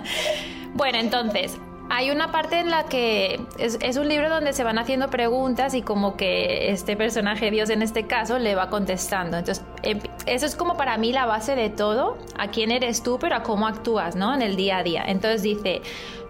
bueno, 0.73 0.97
entonces, 0.97 1.57
hay 1.89 2.11
una 2.11 2.31
parte 2.31 2.59
en 2.59 2.69
la 2.69 2.85
que 2.85 3.39
es, 3.57 3.97
un 3.97 4.07
libro 4.07 4.29
donde 4.29 4.53
se 4.53 4.63
van 4.63 4.79
haciendo 4.79 5.09
preguntas 5.09 5.73
y 5.73 5.81
como 5.81 6.15
que 6.15 6.71
este 6.71 6.95
personaje, 6.95 7.51
Dios 7.51 7.69
en 7.69 7.81
este 7.81 8.07
caso, 8.07 8.39
le 8.39 8.55
va 8.55 8.69
contestando. 8.69 9.37
Entonces, 9.37 9.63
em, 9.83 9.99
eso 10.25 10.45
es 10.45 10.55
como 10.55 10.75
para 10.75 10.97
mí 10.97 11.11
la 11.11 11.25
base 11.25 11.55
de 11.55 11.69
todo, 11.69 12.17
a 12.37 12.47
quién 12.47 12.71
eres 12.71 13.03
tú, 13.03 13.17
pero 13.19 13.35
a 13.35 13.43
cómo 13.43 13.67
actúas, 13.67 14.15
¿no? 14.15 14.33
En 14.33 14.41
el 14.41 14.55
día 14.55 14.77
a 14.77 14.83
día. 14.83 15.03
Entonces 15.05 15.43
dice, 15.43 15.81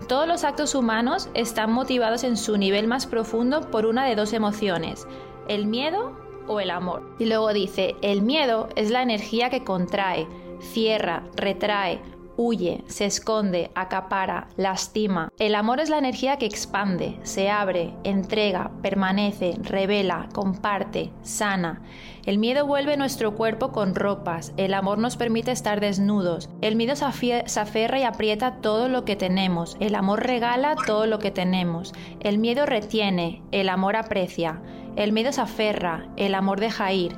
todos 0.08 0.28
los 0.28 0.44
actos 0.44 0.76
humanos 0.76 1.30
están 1.34 1.72
motivados 1.72 2.24
en 2.24 2.36
su 2.36 2.58
nivel 2.58 2.88
más 2.88 3.06
profundo 3.06 3.62
por 3.72 3.86
una 3.86 4.06
de 4.06 4.16
dos 4.16 4.34
emociones, 4.34 5.08
el 5.48 5.66
miedo 5.66 6.18
o 6.48 6.60
el 6.60 6.72
amor. 6.72 7.16
Y 7.20 7.26
luego 7.26 7.54
dice, 7.54 7.96
el 8.02 8.22
miedo 8.22 8.70
es 8.76 8.92
la 8.92 9.02
energía 9.02 9.50
que 9.50 9.64
contrae, 9.64 10.28
cierra, 10.60 11.24
retrae, 11.36 12.02
huye, 12.38 12.84
se 12.88 13.06
esconde, 13.06 13.72
acapara, 13.76 14.48
lastima. 14.58 15.30
El 15.40 15.56
amor 15.56 15.80
es 15.80 15.90
la 15.90 15.98
energía 15.98 16.38
que 16.38 16.46
expande, 16.46 17.20
se 17.24 17.50
abre, 17.50 17.94
entrega, 18.04 18.72
permanece, 18.82 19.56
revela, 19.62 20.30
comparte, 20.34 21.12
sana. 21.22 21.82
El 22.26 22.38
miedo 22.38 22.66
vuelve 22.66 22.96
nuestro 22.96 23.36
cuerpo 23.36 23.72
con 23.72 23.96
ropas, 23.96 24.54
el 24.56 24.74
amor 24.74 24.98
nos 24.98 25.18
permite 25.18 25.52
estar 25.52 25.82
desnudos, 25.82 26.50
el 26.62 26.78
miedo 26.78 26.96
se 26.96 27.60
aferra 27.60 28.00
y 28.00 28.04
aprieta 28.04 28.62
todo 28.62 28.88
lo 28.88 29.04
que 29.04 29.18
tenemos, 29.18 29.76
el 29.82 29.94
amor 29.96 30.24
regala 30.24 30.76
todo 30.88 31.06
lo 31.06 31.20
que 31.20 31.32
tenemos, 31.32 31.94
el 32.22 32.38
miedo 32.38 32.66
retiene, 32.66 33.42
el 33.52 33.68
amor 33.68 33.98
aprecia, 33.98 34.62
el 34.96 35.12
miedo 35.12 35.34
se 35.34 35.42
aferra, 35.42 36.08
el 36.16 36.34
amor 36.34 36.62
deja 36.62 36.94
ir, 36.94 37.14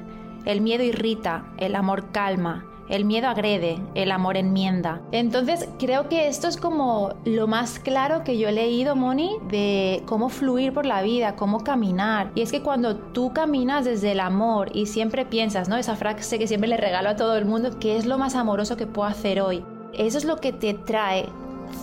el 0.46 0.62
miedo 0.62 0.84
irrita, 0.84 1.46
el 1.58 1.76
amor 1.76 2.12
calma, 2.12 2.66
el 2.90 3.06
miedo 3.06 3.28
agrede, 3.28 3.80
el 3.96 4.12
amor 4.12 4.38
enmienda. 4.38 5.02
Entonces 5.12 5.68
creo 5.80 6.08
que 6.10 6.28
esto 6.28 6.48
es 6.48 6.58
como 6.58 7.14
lo 7.26 7.48
más 7.48 7.80
claro 7.80 8.24
que 8.24 8.38
yo 8.38 8.48
he 8.48 8.52
leído, 8.52 8.96
Moni, 8.96 9.38
de 9.50 10.04
cómo 10.06 10.30
fluir 10.30 10.74
por 10.74 10.86
la 10.86 11.02
vida, 11.02 11.36
cómo 11.36 11.64
caminar. 11.64 12.32
Y 12.36 12.42
es 12.42 12.52
que 12.52 12.62
cuando 12.62 12.98
tú 12.98 13.34
caminas 13.34 13.86
desde 13.86 14.12
el 14.12 14.20
amor 14.20 14.70
y 14.74 14.86
siempre 14.86 15.26
piensas, 15.26 15.70
¿no? 15.70 15.78
Esa 15.78 15.96
frase 15.96 16.40
que 16.40 16.48
siempre 16.48 16.70
le 16.70 16.78
regalo 16.78 17.10
a 17.10 17.16
todo 17.16 17.38
el 17.38 17.46
mundo, 17.46 17.80
¿qué 17.80 17.98
es 17.98 18.06
lo 18.06 18.18
más 18.18 18.36
amoroso 18.36 18.78
que 18.78 18.88
puedo 18.88 19.08
hacer 19.08 19.42
hoy? 19.42 19.64
Eso 19.94 20.18
es 20.18 20.26
lo 20.26 20.38
que 20.38 20.54
te 20.54 20.74
trae 20.74 21.28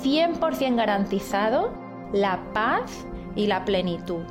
100% 0.03 0.77
garantizado 0.77 1.73
la 2.13 2.41
paz 2.53 3.07
y 3.35 3.47
la 3.47 3.65
plenitud 3.65 4.23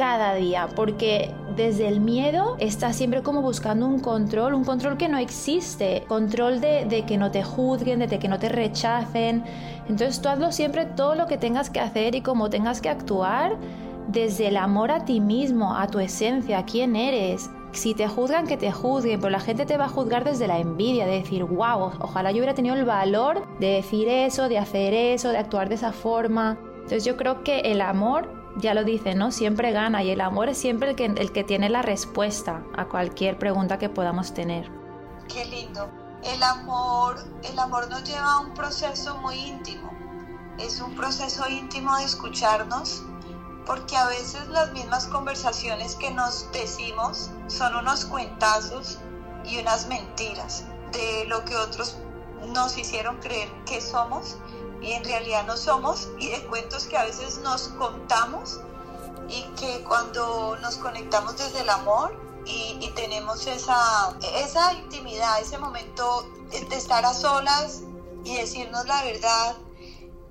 cada 0.00 0.34
día, 0.34 0.66
porque 0.74 1.30
desde 1.56 1.86
el 1.86 2.00
miedo 2.00 2.56
estás 2.58 2.96
siempre 2.96 3.20
como 3.20 3.42
buscando 3.42 3.86
un 3.86 4.00
control, 4.00 4.54
un 4.54 4.64
control 4.64 4.96
que 4.96 5.10
no 5.10 5.18
existe, 5.18 6.04
control 6.08 6.62
de, 6.62 7.04
que 7.06 7.18
no 7.18 7.30
te 7.30 7.42
juzguen, 7.42 7.98
de 7.98 8.18
que 8.18 8.26
no 8.26 8.38
te 8.38 8.48
rechacen. 8.48 9.44
Entonces 9.90 10.22
tú 10.22 10.30
hazlo 10.30 10.52
siempre 10.52 10.86
todo 10.86 11.16
lo 11.16 11.26
que 11.26 11.36
tengas 11.36 11.68
que 11.68 11.80
hacer 11.80 12.14
y 12.14 12.22
como 12.22 12.48
tengas 12.48 12.80
que 12.80 12.88
actuar 12.88 13.58
desde 14.08 14.48
el 14.48 14.56
amor 14.56 14.90
a 14.90 15.04
ti 15.04 15.20
mismo, 15.20 15.76
a 15.76 15.86
tu 15.86 15.98
esencia, 15.98 16.60
a 16.60 16.64
quién 16.64 16.96
eres. 16.96 17.50
Si 17.72 17.92
te 17.92 18.08
juzgan, 18.08 18.46
que 18.46 18.56
te 18.56 18.72
juzguen, 18.72 19.20
pero 19.20 19.28
la 19.28 19.40
gente 19.40 19.66
te 19.66 19.76
va 19.76 19.84
a 19.84 19.88
juzgar 19.88 20.24
desde 20.24 20.48
la 20.48 20.60
envidia, 20.60 21.04
de 21.04 21.20
decir, 21.20 21.44
wow, 21.44 21.92
ojalá 22.00 22.30
yo 22.30 22.38
hubiera 22.38 22.54
tenido 22.54 22.74
el 22.74 22.86
valor 22.86 23.46
de 23.58 23.66
decir 23.66 24.08
eso, 24.08 24.48
de 24.48 24.56
hacer 24.56 24.94
eso, 24.94 25.28
de 25.28 25.36
actuar 25.36 25.68
de 25.68 25.74
esa 25.74 25.92
forma. 25.92 26.56
Entonces 26.76 27.04
yo 27.04 27.18
creo 27.18 27.44
que 27.44 27.60
el 27.60 27.82
amor 27.82 28.39
ya 28.56 28.74
lo 28.74 28.84
dice, 28.84 29.14
¿no? 29.14 29.32
Siempre 29.32 29.72
gana 29.72 30.02
y 30.02 30.10
el 30.10 30.20
amor 30.20 30.48
es 30.48 30.58
siempre 30.58 30.90
el 30.90 30.96
que, 30.96 31.06
el 31.06 31.32
que 31.32 31.44
tiene 31.44 31.68
la 31.68 31.82
respuesta 31.82 32.62
a 32.76 32.86
cualquier 32.86 33.38
pregunta 33.38 33.78
que 33.78 33.88
podamos 33.88 34.34
tener. 34.34 34.70
Qué 35.28 35.44
lindo. 35.44 35.88
El 36.22 36.42
amor, 36.42 37.16
el 37.44 37.58
amor 37.58 37.88
nos 37.88 38.04
lleva 38.04 38.32
a 38.32 38.40
un 38.40 38.52
proceso 38.52 39.16
muy 39.18 39.36
íntimo. 39.36 39.90
Es 40.58 40.80
un 40.80 40.94
proceso 40.94 41.48
íntimo 41.48 41.96
de 41.96 42.04
escucharnos 42.04 43.04
porque 43.64 43.96
a 43.96 44.06
veces 44.08 44.48
las 44.48 44.72
mismas 44.72 45.06
conversaciones 45.06 45.94
que 45.94 46.10
nos 46.10 46.50
decimos 46.52 47.30
son 47.46 47.76
unos 47.76 48.04
cuentazos 48.04 48.98
y 49.44 49.58
unas 49.58 49.86
mentiras 49.86 50.64
de 50.92 51.24
lo 51.26 51.44
que 51.44 51.56
otros 51.56 51.96
nos 52.48 52.76
hicieron 52.76 53.18
creer 53.18 53.48
que 53.64 53.80
somos 53.80 54.36
y 54.80 54.92
en 54.92 55.04
realidad 55.04 55.46
no 55.46 55.56
somos 55.56 56.08
y 56.18 56.28
de 56.28 56.44
cuentos 56.46 56.84
que 56.84 56.96
a 56.96 57.04
veces 57.04 57.38
nos 57.38 57.68
contamos 57.68 58.60
y 59.28 59.42
que 59.58 59.82
cuando 59.84 60.56
nos 60.60 60.76
conectamos 60.76 61.36
desde 61.36 61.60
el 61.60 61.70
amor 61.70 62.18
y, 62.46 62.90
tenemos 62.96 63.46
esa, 63.46 64.16
esa 64.34 64.72
intimidad, 64.74 65.40
ese 65.40 65.58
momento 65.58 66.28
de 66.50 66.76
estar 66.76 67.04
a 67.04 67.14
solas 67.14 67.82
y 68.24 68.36
decirnos 68.36 68.86
la 68.86 69.02
verdad, 69.04 69.56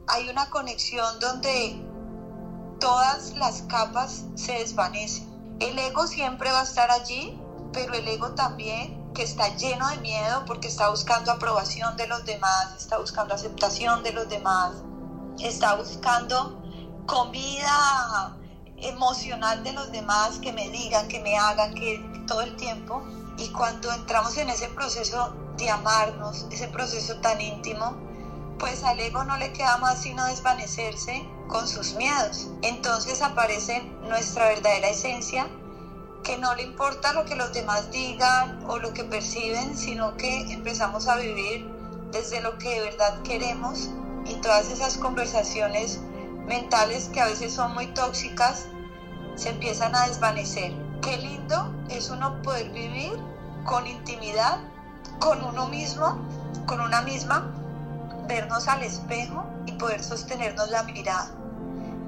hay 0.08 0.28
una 0.28 0.50
conexión 0.50 1.20
donde 1.20 1.82
todas 2.80 3.36
las 3.38 3.62
capas 3.64 4.26
se 4.36 4.54
desvanecen. 4.54 5.30
El 5.60 5.78
ego 5.80 6.08
siempre 6.08 6.52
va 6.52 6.62
a 6.62 6.64
estar 6.64 6.92
allí, 6.92 7.40
pero 7.72 7.94
el 7.94 8.08
ego 8.08 8.32
también 8.32 8.99
está 9.24 9.56
lleno 9.56 9.88
de 9.90 9.98
miedo 9.98 10.44
porque 10.46 10.68
está 10.68 10.90
buscando 10.90 11.32
aprobación 11.32 11.98
de 11.98 12.08
los 12.08 12.26
demás, 12.26 12.74
está 12.78 12.98
buscando 12.98 13.34
aceptación 13.34 14.04
de 14.04 14.14
los 14.14 14.30
demás, 14.30 14.74
está 15.40 15.76
buscando 15.76 16.62
comida 17.06 18.36
emocional 18.78 19.64
de 19.64 19.74
los 19.74 19.92
demás, 19.92 20.40
que 20.40 20.54
me 20.54 20.70
digan, 20.70 21.08
que 21.08 21.20
me 21.20 21.38
hagan, 21.38 21.74
que 21.74 22.00
todo 22.28 22.42
el 22.42 22.56
tiempo. 22.56 23.04
Y 23.38 23.50
cuando 23.50 23.92
entramos 23.92 24.38
en 24.38 24.50
ese 24.50 24.68
proceso 24.70 25.34
de 25.58 25.70
amarnos, 25.70 26.46
ese 26.52 26.68
proceso 26.68 27.18
tan 27.18 27.42
íntimo, 27.42 27.96
pues 28.58 28.84
al 28.84 29.00
ego 29.00 29.24
no 29.24 29.38
le 29.38 29.52
queda 29.54 29.78
más 29.78 30.02
sino 30.02 30.26
desvanecerse 30.26 31.26
con 31.48 31.68
sus 31.68 31.94
miedos. 31.94 32.48
Entonces 32.62 33.22
aparece 33.22 33.82
nuestra 34.02 34.50
verdadera 34.50 34.90
esencia 34.90 35.50
que 36.24 36.38
no 36.38 36.56
le 36.56 36.64
importa 36.64 37.14
lo 37.14 37.26
que 37.26 37.36
los 37.36 37.54
demás 37.54 37.92
digan 37.92 38.64
o 38.68 38.78
lo 38.78 38.94
que 38.94 39.04
perciben, 39.04 39.78
sino 39.78 40.16
que 40.18 40.52
empezamos 40.52 41.08
a 41.08 41.16
vivir 41.16 41.70
desde 42.12 42.42
lo 42.42 42.58
que 42.58 42.70
de 42.70 42.82
verdad 42.82 43.22
queremos 43.24 43.90
y 44.26 44.36
todas 44.36 44.70
esas 44.70 44.98
conversaciones 44.98 46.00
mentales 46.48 47.10
que 47.10 47.22
a 47.22 47.26
veces 47.26 47.54
son 47.54 47.74
muy 47.74 47.88
tóxicas 47.88 48.66
se 49.36 49.50
empiezan 49.50 49.96
a 49.96 50.08
desvanecer. 50.08 50.74
Qué 51.02 51.18
lindo 51.18 51.74
es 51.90 52.10
uno 52.10 52.42
poder 52.42 52.70
vivir 52.72 53.14
con 53.64 53.88
intimidad, 53.88 54.60
con 55.20 55.42
uno 55.44 55.68
mismo, 55.68 56.20
con 56.66 56.82
una 56.82 57.02
misma, 57.02 57.50
vernos 58.28 58.68
al 58.68 58.84
espejo 58.84 59.46
y 59.66 59.72
poder 59.74 60.04
sostenernos 60.04 60.70
la 60.70 60.84
mirada. 60.84 61.32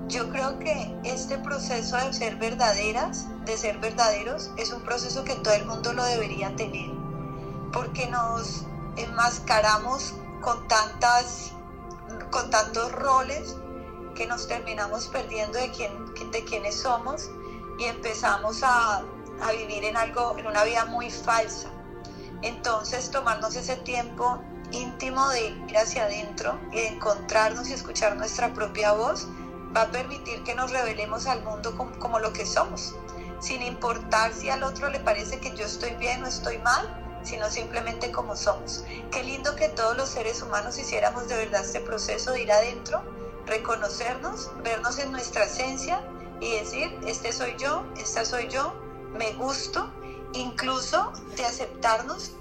Yo 0.08 0.30
creo 0.30 0.60
que 0.60 0.94
este 1.06 1.38
proceso 1.38 1.96
de 1.96 2.12
ser 2.12 2.36
verdaderas, 2.36 3.28
de 3.46 3.58
ser 3.58 3.80
verdaderos, 3.80 4.52
es 4.58 4.72
un 4.72 4.82
proceso 4.84 5.24
que 5.24 5.36
todo 5.36 5.54
el 5.54 5.66
mundo 5.66 5.94
lo 5.94 6.04
debería 6.04 6.56
tener, 6.56 6.92
porque 7.72 8.08
nos 8.08 8.64
enmascaramos 8.98 10.14
con 10.42 10.68
tantas, 10.68 11.52
con 12.30 12.50
tantos 12.50 12.92
roles 12.92 13.56
que 14.16 14.28
nos 14.28 14.48
terminamos 14.48 15.08
perdiendo 15.08 15.58
de 15.58 15.72
quién, 15.72 15.92
de 16.32 16.44
quiénes 16.44 16.76
somos 16.76 17.30
y 17.80 17.86
empezamos 17.86 18.64
a, 18.64 19.04
a 19.42 19.52
vivir 19.52 19.86
en 19.86 19.98
algo, 19.98 20.38
en 20.38 20.48
una 20.48 20.64
vida 20.64 20.86
muy 20.86 21.10
falsa. 21.10 21.70
Entonces 22.42 23.12
tomarnos 23.12 23.56
ese 23.56 23.76
tiempo 23.78 24.40
íntimo 24.72 25.28
de 25.30 25.48
ir 25.48 25.78
hacia 25.78 26.04
adentro 26.04 26.60
y 26.72 26.78
de 26.78 26.88
encontrarnos 26.88 27.70
y 27.70 27.74
escuchar 27.74 28.16
nuestra 28.16 28.54
propia 28.54 28.94
voz 28.94 29.28
va 29.76 29.84
a 29.84 29.92
permitir 29.92 30.44
que 30.44 30.56
nos 30.56 30.72
revelemos 30.72 31.28
al 31.28 31.44
mundo 31.44 31.76
como, 32.00 32.20
lo 32.20 32.34
que 32.34 32.46
somos, 32.46 32.96
sin 33.42 33.62
importar 33.64 34.34
si 34.34 34.50
al 34.50 34.64
otro 34.64 34.90
le 34.90 35.00
parece 35.00 35.40
que 35.40 35.54
yo 35.56 35.66
estoy 35.66 35.96
bien 35.96 36.24
o 36.24 36.28
estoy 36.28 36.60
mal, 36.60 37.20
sino 37.24 37.50
simplemente 37.50 38.12
como 38.12 38.36
somos. 38.36 38.84
Qué 39.12 39.24
lindo 39.24 39.56
que 39.56 39.68
todos 39.70 39.98
los 39.98 40.10
seres 40.10 40.42
humanos 40.42 40.78
hiciéramos 40.78 41.28
de 41.28 41.36
verdad 41.36 41.66
este 41.66 41.82
proceso 41.82 42.32
de 42.32 42.44
ir 42.44 42.52
adentro, 42.52 43.04
reconocernos, 43.46 44.52
vernos 44.64 45.00
en 45.00 45.12
nuestra 45.12 45.46
esencia 45.46 46.02
y 46.40 46.52
decir, 46.52 46.98
este 47.06 47.34
soy 47.34 47.56
yo, 47.58 47.84
esta 47.98 48.26
soy 48.26 48.48
yo, 48.48 48.74
me 49.14 49.34
gusto, 49.34 49.92
incluso 50.34 51.12
de 51.36 51.46
aceptarnos 51.46 52.32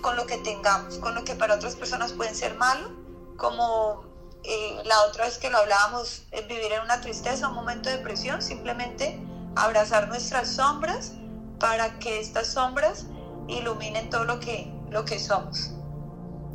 con 0.00 0.16
lo 0.16 0.26
que 0.26 0.38
tengamos, 0.38 0.98
con 0.98 1.14
lo 1.14 1.24
que 1.24 1.34
para 1.34 1.54
otras 1.54 1.76
personas 1.76 2.12
pueden 2.12 2.34
ser 2.34 2.54
malo, 2.54 2.90
como 3.36 4.04
eh, 4.44 4.82
la 4.84 5.02
otra 5.04 5.24
vez 5.24 5.38
que 5.38 5.50
lo 5.50 5.58
hablábamos, 5.58 6.24
es 6.30 6.46
vivir 6.46 6.72
en 6.72 6.82
una 6.82 7.00
tristeza, 7.00 7.48
un 7.48 7.54
momento 7.54 7.88
de 7.88 7.98
depresión, 7.98 8.42
simplemente 8.42 9.20
abrazar 9.56 10.08
nuestras 10.08 10.48
sombras 10.48 11.14
para 11.58 11.98
que 11.98 12.20
estas 12.20 12.52
sombras 12.52 13.06
iluminen 13.48 14.10
todo 14.10 14.24
lo 14.24 14.40
que, 14.40 14.72
lo 14.90 15.04
que 15.04 15.18
somos. 15.18 15.72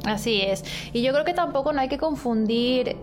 Así 0.05 0.41
es. 0.41 0.63
Y 0.93 1.01
yo 1.01 1.11
creo 1.13 1.25
que 1.25 1.33
tampoco 1.33 1.73
no 1.73 1.81
hay 1.81 1.89
que 1.89 1.97
confundir 1.97 2.97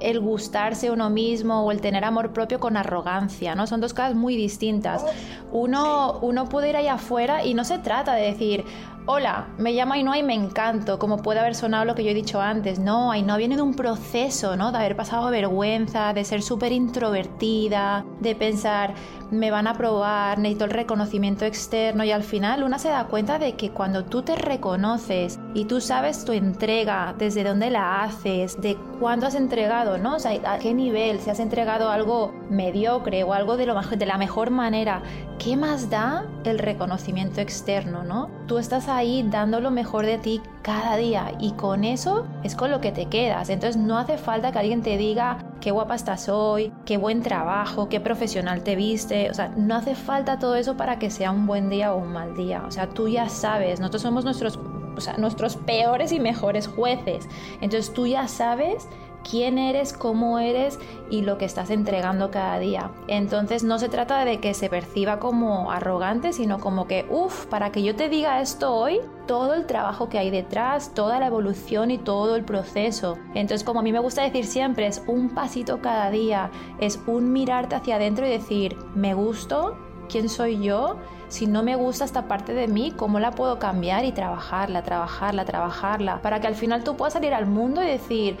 el 0.00 0.20
gustarse 0.20 0.90
uno 0.90 1.08
mismo 1.08 1.64
o 1.64 1.72
el 1.72 1.80
tener 1.80 2.04
amor 2.04 2.32
propio 2.32 2.60
con 2.60 2.76
arrogancia, 2.76 3.54
¿no? 3.54 3.66
Son 3.66 3.80
dos 3.80 3.94
cosas 3.94 4.14
muy 4.14 4.36
distintas. 4.36 5.04
Uno, 5.52 6.18
uno 6.20 6.48
puede 6.48 6.68
ir 6.70 6.76
allá 6.76 6.94
afuera 6.94 7.44
y 7.44 7.54
no 7.54 7.64
se 7.64 7.78
trata 7.78 8.14
de 8.14 8.26
decir, 8.26 8.64
Hola, 9.08 9.46
me 9.56 9.72
llamo 9.72 9.94
Ainhoa 9.94 10.18
y 10.18 10.24
me 10.24 10.34
encanto, 10.34 10.98
como 10.98 11.18
puede 11.18 11.38
haber 11.38 11.54
sonado 11.54 11.84
lo 11.84 11.94
que 11.94 12.02
yo 12.02 12.10
he 12.10 12.14
dicho 12.14 12.40
antes. 12.40 12.80
No, 12.80 13.12
Ainhoa 13.12 13.36
viene 13.36 13.54
de 13.54 13.62
un 13.62 13.74
proceso, 13.74 14.56
¿no? 14.56 14.72
De 14.72 14.78
haber 14.78 14.96
pasado 14.96 15.30
vergüenza, 15.30 16.12
de 16.12 16.24
ser 16.24 16.42
súper 16.42 16.72
introvertida, 16.72 18.04
de 18.18 18.34
pensar, 18.34 18.94
me 19.30 19.50
van 19.50 19.66
a 19.66 19.74
probar, 19.74 20.38
necesito 20.38 20.64
el 20.66 20.70
reconocimiento 20.70 21.44
externo 21.44 22.04
y 22.04 22.10
al 22.10 22.22
final 22.22 22.62
una 22.62 22.78
se 22.78 22.88
da 22.88 23.06
cuenta 23.06 23.38
de 23.38 23.54
que 23.54 23.70
cuando 23.70 24.04
tú 24.04 24.22
te 24.22 24.36
reconoces 24.36 25.38
y 25.54 25.64
tú 25.64 25.80
sabes 25.80 26.24
tu 26.24 26.32
entrega, 26.32 27.14
desde 27.18 27.44
dónde 27.44 27.70
la 27.70 28.02
haces, 28.02 28.60
de 28.60 28.76
cuándo 29.00 29.26
has 29.26 29.34
entregado, 29.34 29.98
¿no? 29.98 30.16
O 30.16 30.18
sea, 30.18 30.32
a 30.44 30.58
qué 30.58 30.74
nivel, 30.74 31.20
si 31.20 31.30
has 31.30 31.40
entregado 31.40 31.90
algo 31.90 32.32
mediocre 32.50 33.24
o 33.24 33.32
algo 33.32 33.56
de, 33.56 33.66
lo, 33.66 33.80
de 33.80 34.06
la 34.06 34.18
mejor 34.18 34.50
manera, 34.50 35.02
¿qué 35.38 35.56
más 35.56 35.90
da 35.90 36.24
el 36.44 36.58
reconocimiento 36.58 37.40
externo, 37.40 38.04
¿no? 38.04 38.30
Tú 38.46 38.58
estás 38.58 38.88
ahí 38.88 39.26
dando 39.28 39.60
lo 39.60 39.70
mejor 39.70 40.06
de 40.06 40.18
ti 40.18 40.40
cada 40.62 40.96
día 40.96 41.32
y 41.40 41.52
con 41.52 41.84
eso 41.84 42.26
es 42.42 42.54
con 42.54 42.70
lo 42.70 42.80
que 42.80 42.92
te 42.92 43.06
quedas. 43.06 43.50
Entonces 43.50 43.80
no 43.80 43.98
hace 43.98 44.18
falta 44.18 44.52
que 44.52 44.58
alguien 44.58 44.82
te 44.82 44.96
diga 44.96 45.38
qué 45.60 45.70
guapa 45.70 45.94
estás 45.94 46.28
hoy, 46.28 46.72
qué 46.84 46.96
buen 46.96 47.22
trabajo, 47.22 47.88
qué 47.88 48.00
profesional 48.00 48.62
te 48.62 48.76
viste. 48.76 49.30
O 49.30 49.34
sea, 49.34 49.48
no 49.56 49.76
hace 49.76 49.94
falta 49.94 50.38
todo 50.38 50.56
eso 50.56 50.76
para 50.76 50.98
que 50.98 51.10
sea 51.10 51.30
un 51.30 51.46
buen 51.46 51.68
día 51.68 51.92
o 51.92 51.98
un 51.98 52.12
mal 52.12 52.36
día. 52.36 52.62
O 52.66 52.70
sea, 52.70 52.88
tú 52.88 53.08
ya 53.08 53.28
sabes, 53.28 53.80
nosotros 53.80 54.02
somos 54.02 54.24
nuestros, 54.24 54.58
o 54.96 55.00
sea, 55.00 55.16
nuestros 55.16 55.56
peores 55.56 56.12
y 56.12 56.20
mejores 56.20 56.66
jueces. 56.68 57.28
Entonces 57.60 57.92
tú 57.92 58.06
ya 58.06 58.28
sabes 58.28 58.88
quién 59.28 59.58
eres, 59.58 59.92
cómo 59.92 60.38
eres 60.38 60.78
y 61.10 61.22
lo 61.22 61.38
que 61.38 61.44
estás 61.44 61.70
entregando 61.70 62.30
cada 62.30 62.58
día. 62.58 62.90
Entonces 63.08 63.64
no 63.64 63.78
se 63.78 63.88
trata 63.88 64.24
de 64.24 64.38
que 64.38 64.54
se 64.54 64.68
perciba 64.68 65.18
como 65.18 65.70
arrogante, 65.70 66.32
sino 66.32 66.58
como 66.58 66.86
que, 66.86 67.06
uff, 67.10 67.46
para 67.46 67.72
que 67.72 67.82
yo 67.82 67.96
te 67.96 68.08
diga 68.08 68.40
esto 68.40 68.74
hoy, 68.74 69.00
todo 69.26 69.54
el 69.54 69.66
trabajo 69.66 70.08
que 70.08 70.18
hay 70.18 70.30
detrás, 70.30 70.94
toda 70.94 71.18
la 71.18 71.26
evolución 71.26 71.90
y 71.90 71.98
todo 71.98 72.36
el 72.36 72.44
proceso. 72.44 73.18
Entonces 73.34 73.64
como 73.64 73.80
a 73.80 73.82
mí 73.82 73.92
me 73.92 73.98
gusta 73.98 74.22
decir 74.22 74.46
siempre, 74.46 74.86
es 74.86 75.02
un 75.06 75.30
pasito 75.30 75.80
cada 75.80 76.10
día, 76.10 76.50
es 76.80 77.00
un 77.06 77.32
mirarte 77.32 77.74
hacia 77.74 77.96
adentro 77.96 78.26
y 78.26 78.30
decir, 78.30 78.76
me 78.94 79.14
gusto, 79.14 79.76
quién 80.08 80.28
soy 80.28 80.62
yo, 80.62 80.96
si 81.28 81.46
no 81.46 81.64
me 81.64 81.74
gusta 81.74 82.04
esta 82.04 82.28
parte 82.28 82.54
de 82.54 82.68
mí, 82.68 82.92
cómo 82.96 83.18
la 83.18 83.32
puedo 83.32 83.58
cambiar 83.58 84.04
y 84.04 84.12
trabajarla, 84.12 84.82
trabajarla, 84.82 85.44
trabajarla, 85.44 86.22
para 86.22 86.40
que 86.40 86.46
al 86.46 86.54
final 86.54 86.84
tú 86.84 86.96
puedas 86.96 87.14
salir 87.14 87.34
al 87.34 87.46
mundo 87.46 87.82
y 87.82 87.86
decir, 87.86 88.36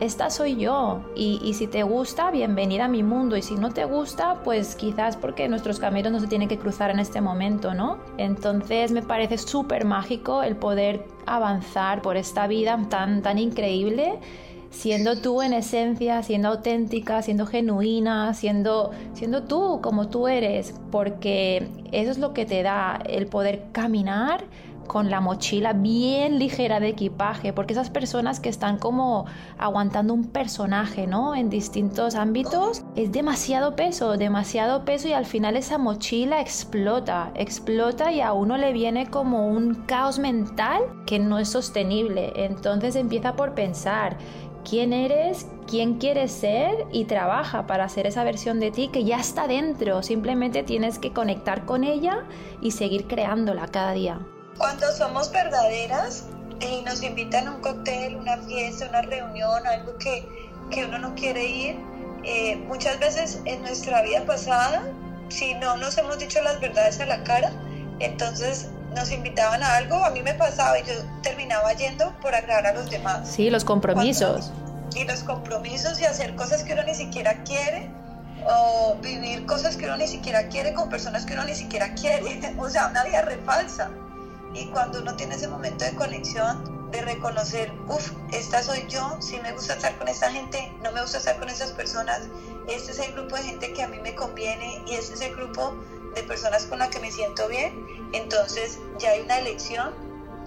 esta 0.00 0.30
soy 0.30 0.56
yo 0.56 1.02
y, 1.14 1.54
si 1.54 1.66
te 1.66 1.82
gusta, 1.82 2.30
bienvenida 2.30 2.86
a 2.86 2.88
mi 2.88 3.02
mundo 3.02 3.36
y 3.36 3.42
si 3.42 3.54
no 3.54 3.72
te 3.72 3.84
gusta, 3.84 4.42
pues 4.42 4.74
quizás 4.74 5.16
porque 5.16 5.48
nuestros 5.48 5.78
caminos 5.78 6.12
no 6.12 6.20
se 6.20 6.26
tienen 6.26 6.48
que 6.48 6.58
cruzar 6.58 6.90
en 6.90 6.98
este 6.98 7.20
momento, 7.20 7.74
¿no? 7.74 7.98
Entonces 8.18 8.92
me 8.92 9.02
parece 9.02 9.38
súper 9.38 9.84
mágico 9.84 10.42
el 10.42 10.56
poder 10.56 11.06
avanzar 11.26 12.02
por 12.02 12.16
esta 12.16 12.46
vida 12.46 12.78
tan, 12.88 13.22
tan 13.22 13.38
increíble 13.38 14.18
siendo 14.74 15.16
tú 15.16 15.40
en 15.40 15.52
esencia, 15.52 16.22
siendo 16.24 16.48
auténtica, 16.48 17.22
siendo 17.22 17.46
genuina, 17.46 18.34
siendo, 18.34 18.90
siendo 19.12 19.44
tú 19.44 19.80
como 19.80 20.08
tú 20.08 20.26
eres, 20.26 20.74
porque 20.90 21.68
eso 21.92 22.10
es 22.10 22.18
lo 22.18 22.34
que 22.34 22.44
te 22.44 22.62
da 22.64 23.00
el 23.06 23.28
poder 23.28 23.66
caminar 23.70 24.44
con 24.86 25.10
la 25.10 25.20
mochila 25.20 25.72
bien 25.72 26.38
ligera 26.38 26.80
de 26.80 26.88
equipaje, 26.88 27.52
porque 27.52 27.72
esas 27.72 27.90
personas 27.90 28.40
que 28.40 28.48
están 28.48 28.78
como 28.78 29.26
aguantando 29.58 30.14
un 30.14 30.28
personaje, 30.28 31.06
¿no? 31.06 31.34
En 31.34 31.50
distintos 31.50 32.14
ámbitos, 32.14 32.84
es 32.96 33.12
demasiado 33.12 33.76
peso, 33.76 34.16
demasiado 34.16 34.84
peso 34.84 35.08
y 35.08 35.12
al 35.12 35.26
final 35.26 35.56
esa 35.56 35.78
mochila 35.78 36.40
explota, 36.40 37.30
explota 37.34 38.12
y 38.12 38.20
a 38.20 38.32
uno 38.32 38.56
le 38.56 38.72
viene 38.72 39.08
como 39.08 39.48
un 39.48 39.74
caos 39.86 40.18
mental 40.18 40.82
que 41.06 41.18
no 41.18 41.38
es 41.38 41.48
sostenible. 41.48 42.32
Entonces 42.36 42.96
empieza 42.96 43.36
por 43.36 43.54
pensar 43.54 44.16
quién 44.68 44.92
eres, 44.92 45.46
quién 45.66 45.94
quieres 45.98 46.32
ser 46.32 46.86
y 46.90 47.04
trabaja 47.04 47.66
para 47.66 47.84
hacer 47.84 48.06
esa 48.06 48.24
versión 48.24 48.60
de 48.60 48.70
ti 48.70 48.88
que 48.88 49.04
ya 49.04 49.18
está 49.18 49.46
dentro. 49.46 50.02
Simplemente 50.02 50.62
tienes 50.62 50.98
que 50.98 51.12
conectar 51.12 51.64
con 51.64 51.84
ella 51.84 52.24
y 52.60 52.72
seguir 52.72 53.06
creándola 53.06 53.68
cada 53.68 53.92
día. 53.92 54.20
Cuando 54.58 54.90
somos 54.92 55.30
verdaderas 55.30 56.24
y 56.60 56.82
nos 56.82 57.02
invitan 57.02 57.48
a 57.48 57.52
un 57.52 57.60
cóctel, 57.60 58.16
una 58.16 58.36
fiesta, 58.38 58.86
una 58.88 59.02
reunión, 59.02 59.66
algo 59.66 59.96
que, 59.98 60.26
que 60.70 60.84
uno 60.84 60.98
no 60.98 61.14
quiere 61.14 61.44
ir, 61.44 61.76
eh, 62.24 62.56
muchas 62.56 62.98
veces 63.00 63.40
en 63.44 63.60
nuestra 63.62 64.02
vida 64.02 64.24
pasada, 64.24 64.82
si 65.28 65.54
no 65.54 65.76
nos 65.76 65.98
hemos 65.98 66.18
dicho 66.18 66.40
las 66.42 66.60
verdades 66.60 67.00
a 67.00 67.06
la 67.06 67.22
cara, 67.24 67.50
entonces 67.98 68.68
nos 68.94 69.10
invitaban 69.10 69.62
a 69.62 69.76
algo, 69.76 70.04
a 70.04 70.10
mí 70.10 70.22
me 70.22 70.34
pasaba 70.34 70.78
y 70.78 70.84
yo 70.84 70.94
terminaba 71.22 71.72
yendo 71.74 72.14
por 72.20 72.34
agradar 72.34 72.68
a 72.68 72.72
los 72.74 72.90
demás. 72.90 73.28
Sí, 73.28 73.50
los 73.50 73.64
compromisos. 73.64 74.52
y 74.94 75.04
los 75.04 75.24
compromisos 75.24 76.00
y 76.00 76.04
hacer 76.04 76.36
cosas 76.36 76.62
que 76.62 76.72
uno 76.72 76.84
ni 76.84 76.94
siquiera 76.94 77.42
quiere 77.42 77.90
o 78.46 78.96
vivir 79.02 79.44
cosas 79.46 79.76
que 79.76 79.86
uno 79.86 79.96
ni 79.96 80.06
siquiera 80.06 80.48
quiere 80.48 80.72
con 80.72 80.88
personas 80.88 81.26
que 81.26 81.32
uno 81.32 81.44
ni 81.44 81.54
siquiera 81.54 81.94
quiere. 81.94 82.54
o 82.58 82.70
sea, 82.70 82.88
una 82.88 83.02
vida 83.04 83.22
refalsa. 83.22 83.90
Y 84.54 84.66
cuando 84.66 85.00
uno 85.00 85.14
tiene 85.16 85.34
ese 85.34 85.48
momento 85.48 85.84
de 85.84 85.94
conexión, 85.94 86.90
de 86.90 87.02
reconocer, 87.02 87.72
uff, 87.88 88.12
esta 88.32 88.62
soy 88.62 88.86
yo, 88.88 89.16
sí 89.20 89.38
me 89.42 89.52
gusta 89.52 89.74
estar 89.74 89.98
con 89.98 90.06
esta 90.06 90.30
gente, 90.30 90.72
no 90.82 90.92
me 90.92 91.02
gusta 91.02 91.18
estar 91.18 91.38
con 91.38 91.48
esas 91.48 91.72
personas, 91.72 92.20
este 92.68 92.92
es 92.92 92.98
el 93.00 93.12
grupo 93.14 93.34
de 93.34 93.42
gente 93.42 93.72
que 93.72 93.82
a 93.82 93.88
mí 93.88 93.98
me 93.98 94.14
conviene 94.14 94.80
y 94.86 94.94
este 94.94 95.14
es 95.14 95.20
el 95.20 95.34
grupo 95.34 95.74
de 96.14 96.22
personas 96.22 96.66
con 96.66 96.78
las 96.78 96.90
que 96.90 97.00
me 97.00 97.10
siento 97.10 97.48
bien, 97.48 97.84
entonces 98.12 98.78
ya 98.98 99.10
hay 99.10 99.22
una 99.22 99.38
elección 99.38 99.92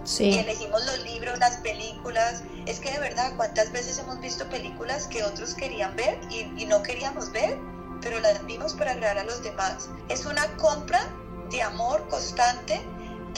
Sí. 0.08 0.30
Y 0.30 0.38
elegimos 0.38 0.86
los 0.86 1.00
libros, 1.04 1.38
las 1.38 1.58
películas. 1.58 2.42
Es 2.66 2.80
que 2.80 2.92
de 2.92 3.00
verdad, 3.00 3.34
¿cuántas 3.36 3.74
veces 3.74 4.00
hemos 4.00 4.18
visto 4.22 4.48
películas 4.50 5.06
que 5.08 5.22
otros 5.26 5.54
querían 5.54 5.98
ver 5.98 6.18
y, 6.32 6.50
y, 6.56 6.66
no 6.66 6.82
queríamos 6.82 7.30
ver, 7.34 7.60
pero 8.02 8.18
las 8.22 8.44
vimos 8.46 8.74
para 8.74 8.92
agradar 8.92 9.18
a 9.18 9.24
los 9.26 9.44
demás? 9.44 9.90
Es 10.08 10.26
una 10.26 10.48
compra 10.56 11.02
de 11.50 11.62
amor 11.62 12.08
constante 12.08 12.82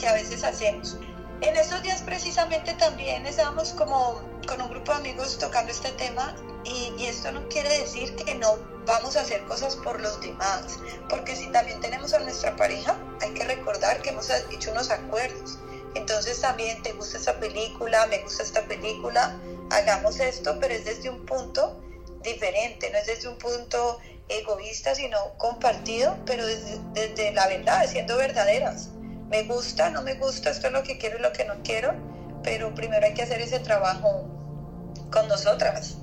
que 0.00 0.08
a 0.08 0.14
veces 0.14 0.42
hacemos. 0.42 0.96
En 1.42 1.56
estos 1.56 1.82
días 1.82 2.02
precisamente 2.02 2.74
también 2.74 3.26
estábamos 3.26 3.70
como 3.70 4.20
con 4.46 4.60
un 4.60 4.70
grupo 4.70 4.92
de 4.92 4.98
amigos 4.98 5.38
tocando 5.38 5.70
este 5.70 5.90
tema 5.92 6.34
y, 6.64 6.92
y, 6.98 7.06
esto 7.06 7.30
no 7.32 7.46
quiere 7.48 7.78
decir 7.78 8.14
que 8.16 8.34
no 8.34 8.58
vamos 8.86 9.16
a 9.16 9.20
hacer 9.20 9.44
cosas 9.44 9.76
por 9.76 10.00
los 10.00 10.20
demás, 10.20 10.78
porque 11.08 11.36
si 11.36 11.46
también 11.48 11.80
tenemos 11.80 12.12
a 12.12 12.18
nuestra 12.18 12.56
pareja, 12.56 12.96
hay 13.20 13.32
que 13.32 13.44
recordar 13.44 14.02
que 14.02 14.10
hemos 14.10 14.28
hecho 14.50 14.72
unos 14.72 14.90
acuerdos. 14.90 15.58
Entonces 15.94 16.40
también 16.40 16.82
te 16.82 16.92
gusta 16.92 17.18
esta 17.18 17.38
película, 17.40 18.06
me 18.06 18.18
gusta 18.18 18.42
esta 18.42 18.62
película, 18.62 19.36
hagamos 19.70 20.20
esto, 20.20 20.58
pero 20.60 20.74
es 20.74 20.84
desde 20.84 21.10
un 21.10 21.24
punto 21.26 21.80
diferente, 22.22 22.90
no 22.90 22.98
es 22.98 23.06
desde 23.06 23.28
un 23.28 23.38
punto 23.38 23.98
egoísta, 24.28 24.94
sino 24.94 25.16
compartido, 25.38 26.16
pero 26.26 26.46
desde, 26.46 26.78
desde 26.92 27.32
la 27.32 27.48
verdad, 27.48 27.86
siendo 27.88 28.16
verdaderas 28.16 28.90
me 29.30 29.44
gusta, 29.44 29.90
no 29.90 30.02
me 30.02 30.14
gusta, 30.14 30.50
esto 30.50 30.66
es 30.66 30.72
lo 30.72 30.82
que 30.82 30.98
quiero 30.98 31.18
y 31.18 31.22
lo 31.22 31.32
que 31.32 31.44
no 31.44 31.62
quiero, 31.62 31.94
pero 32.42 32.74
primero 32.74 33.06
hay 33.06 33.14
que 33.14 33.22
hacer 33.22 33.40
ese 33.40 33.60
trabajo 33.60 34.28
con 35.10 35.28
nosotras. 35.28 35.99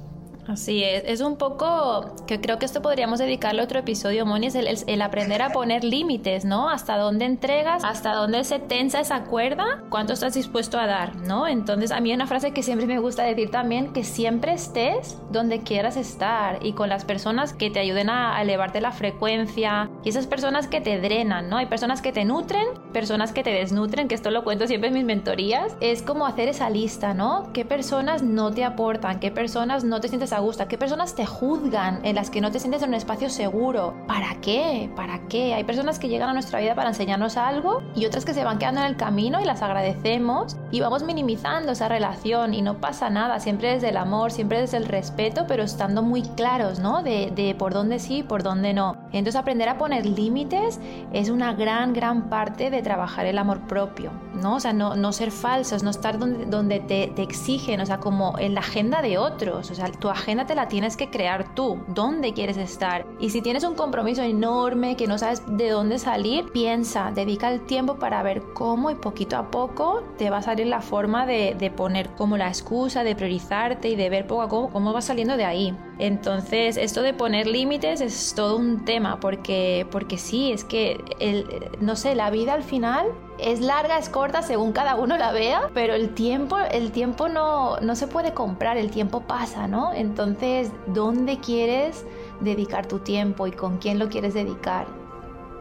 Así 0.48 0.82
es, 0.82 1.04
es 1.06 1.22
un 1.22 1.36
poco 1.36 2.16
que 2.26 2.40
creo 2.40 2.58
que 2.58 2.66
esto 2.66 2.82
podríamos 2.82 3.20
dedicarle 3.20 3.62
otro 3.62 3.80
episodio, 3.80 4.26
Moni, 4.26 4.48
es 4.48 4.56
el, 4.56 5.02
aprender 5.02 5.42
a 5.42 5.50
poner 5.50 5.84
límites, 5.84 6.46
¿no? 6.46 6.70
Hasta 6.70 6.98
dónde 6.98 7.26
entregas, 7.26 7.84
hasta 7.84 8.14
dónde 8.14 8.44
se 8.46 8.60
tensa 8.60 9.02
esa 9.02 9.24
cuerda, 9.24 9.84
cuánto 9.90 10.14
estás 10.14 10.36
dispuesto 10.36 10.80
a 10.80 10.88
dar, 10.88 11.18
¿no? 11.18 11.48
Entonces 11.48 11.92
a 11.92 12.00
mí 12.00 12.14
una 12.14 12.28
frase 12.28 12.52
que 12.52 12.64
siempre 12.64 12.88
me 12.88 13.00
gusta 13.00 13.24
decir 13.24 13.52
también, 13.52 13.92
que 13.92 14.06
siempre 14.06 14.54
estés 14.54 15.18
donde 15.32 15.60
quieras 15.64 15.98
estar 15.98 16.66
y 16.66 16.74
con 16.74 16.88
las 16.88 17.04
personas 17.04 17.54
que 17.54 17.70
te 17.70 17.80
ayuden 17.80 18.10
a, 18.10 18.42
elevarte 18.42 18.80
la 18.80 18.92
frecuencia 18.92 19.90
y 20.04 20.10
esas 20.10 20.28
personas 20.28 20.68
que 20.68 20.80
te 20.80 21.00
drenan, 21.00 21.50
¿no? 21.50 21.58
Hay 21.58 21.66
personas 21.66 22.02
que 22.02 22.14
te 22.14 22.24
nutren, 22.24 22.66
personas 22.94 23.34
que 23.34 23.44
te 23.44 23.52
desnutren, 23.52 24.08
que 24.08 24.16
esto 24.16 24.32
lo 24.32 24.44
cuento 24.44 24.68
siempre 24.68 24.88
en 24.88 24.94
mis 24.94 25.04
mentorías, 25.04 25.76
es 25.82 26.02
como 26.02 26.26
hacer 26.26 26.48
esa 26.48 26.70
lista, 26.70 27.14
¿no? 27.14 27.52
¿Qué 27.52 27.66
personas 27.66 28.24
no 28.24 28.52
te 28.52 28.64
aportan? 28.64 29.20
¿Qué 29.20 29.32
personas 29.32 29.84
no 29.84 30.00
te 30.00 30.08
sientes 30.08 30.32
a 30.38 30.39
gusto? 30.39 30.63
¿A 30.63 30.67
qué 30.67 30.78
personas 30.78 31.15
te 31.15 31.26
juzgan 31.26 32.06
en 32.06 32.15
las 32.15 32.30
que 32.30 32.41
no 32.41 32.52
te 32.52 32.60
sientes 32.60 32.82
en 32.84 32.89
un 32.89 32.95
espacio 32.95 33.30
seguro? 33.30 33.95
¿Para 34.08 34.36
qué? 34.41 34.89
¿Para 34.95 35.19
qué? 35.28 35.54
Hay 35.54 35.63
personas 35.63 36.00
que 36.00 36.08
llegan 36.08 36.30
a 36.30 36.34
nuestra 36.34 36.60
vida 36.60 36.76
para 36.76 36.89
enseñarnos 36.89 37.38
algo 37.38 37.82
y 37.95 38.06
otras 38.06 38.23
que 38.23 38.34
se 38.34 38.43
van 38.43 38.60
quedando 38.60 38.82
en 38.82 38.88
el 38.88 38.97
camino 38.97 39.41
y 39.41 39.45
las 39.45 39.62
agradecemos 39.62 40.56
y 40.71 40.80
vamos 40.80 41.04
minimizando 41.04 41.71
esa 41.71 41.88
relación 41.88 42.54
y 42.54 42.62
no 42.62 42.80
pasa 42.80 43.10
nada, 43.10 43.39
siempre 43.39 43.73
desde 43.73 43.89
el 43.89 43.97
amor, 43.97 44.32
siempre 44.32 44.62
desde 44.62 44.78
el 44.78 44.86
respeto, 44.86 45.45
pero 45.47 45.63
estando 45.63 46.04
muy 46.04 46.21
claros, 46.21 46.80
¿no? 46.80 47.02
De, 47.02 47.32
de 47.36 47.56
por 47.56 47.73
dónde 47.73 48.00
sí 48.00 48.23
por 48.23 48.43
dónde 48.43 48.73
no. 48.73 48.97
Entonces 49.08 49.36
aprender 49.36 49.69
a 49.69 49.78
poner 49.78 50.06
límites 50.06 50.80
es 51.13 51.30
una 51.30 51.54
gran, 51.54 51.93
gran 51.93 52.30
parte 52.30 52.69
de 52.69 52.82
trabajar 52.82 53.26
el 53.26 53.38
amor 53.39 53.62
propio, 53.62 54.12
¿no? 54.36 54.56
O 54.56 54.60
sea, 54.60 54.73
no, 54.73 54.95
no 54.95 55.12
ser 55.13 55.32
falsos, 55.32 55.82
no 55.82 55.89
estar 55.89 56.19
donde, 56.19 56.45
donde 56.45 56.80
te, 56.80 57.08
te 57.15 57.23
exigen, 57.23 57.82
o 57.82 57.86
sea, 57.86 57.97
como 57.97 58.38
en 58.38 58.54
la 58.54 58.62
agenda 58.62 59.02
de 59.02 59.17
otros, 59.17 59.71
o 59.71 59.76
sea, 59.76 59.91
tu 59.91 60.10
agenda 60.10 60.27
te 60.36 60.56
la 60.56 60.68
tienes 60.68 60.98
que 60.98 61.10
crear 61.10 61.56
tú, 61.56 61.80
dónde 61.88 62.34
quieres 62.34 62.58
estar. 62.58 63.06
Y 63.20 63.30
si 63.30 63.42
tienes 63.42 63.63
un 63.63 63.76
compromiso 63.76 64.22
enorme 64.22 64.98
que 64.98 65.08
no 65.08 65.18
sabes 65.18 65.42
de 65.48 65.70
dónde 65.70 66.00
salir, 66.00 66.52
piensa, 66.52 67.12
dedica 67.16 67.50
el 67.52 67.62
tiempo 67.62 67.96
para 67.96 68.22
ver 68.24 68.44
cómo 68.54 68.92
y 68.92 68.96
poquito 68.96 69.38
a 69.38 69.50
poco 69.50 70.04
te 70.18 70.30
va 70.30 70.38
a 70.38 70.42
salir 70.42 70.68
la 70.68 70.82
forma 70.82 71.26
de, 71.26 71.56
de 71.58 71.72
poner 71.72 72.10
como 72.10 72.36
la 72.36 72.50
excusa, 72.50 73.04
de 73.04 73.16
priorizarte 73.16 73.90
y 73.90 73.96
de 73.96 74.10
ver 74.10 74.28
poco 74.28 74.42
a 74.42 74.50
poco 74.50 74.70
cómo 74.74 74.92
vas 74.92 75.06
saliendo 75.06 75.38
de 75.38 75.46
ahí. 75.46 75.78
Entonces, 76.00 76.78
esto 76.78 77.02
de 77.02 77.13
poner 77.13 77.48
límites 77.48 78.02
es 78.02 78.34
todo 78.36 78.58
un 78.58 78.86
tema 78.86 79.20
porque, 79.20 79.88
porque 79.92 80.18
sí, 80.18 80.52
es 80.52 80.63
que, 80.63 81.04
el, 81.20 81.48
no 81.80 81.96
sé, 81.96 82.16
la 82.16 82.30
vida 82.30 82.54
al 82.54 82.63
final 82.63 83.08
es 83.39 83.60
larga, 83.60 83.97
es 83.97 84.10
corta 84.10 84.41
según 84.41 84.71
cada 84.71 84.95
uno 84.95 85.17
la 85.17 85.32
vea, 85.32 85.69
pero 85.73 85.93
el 85.93 86.13
tiempo, 86.13 86.58
el 86.58 86.91
tiempo 86.91 87.30
no, 87.30 87.78
no 87.80 87.95
se 87.95 88.08
puede 88.08 88.34
comprar, 88.34 88.78
el 88.78 88.91
tiempo 88.91 89.21
pasa, 89.21 89.67
¿no? 89.67 89.93
Entonces, 89.93 90.69
¿dónde 90.88 91.39
quieres 91.39 92.06
dedicar 92.39 92.88
tu 92.88 93.00
tiempo 93.00 93.47
y 93.47 93.52
con 93.52 93.78
quién 93.78 94.00
lo 94.00 94.10
quieres 94.10 94.34
dedicar? 94.34 94.88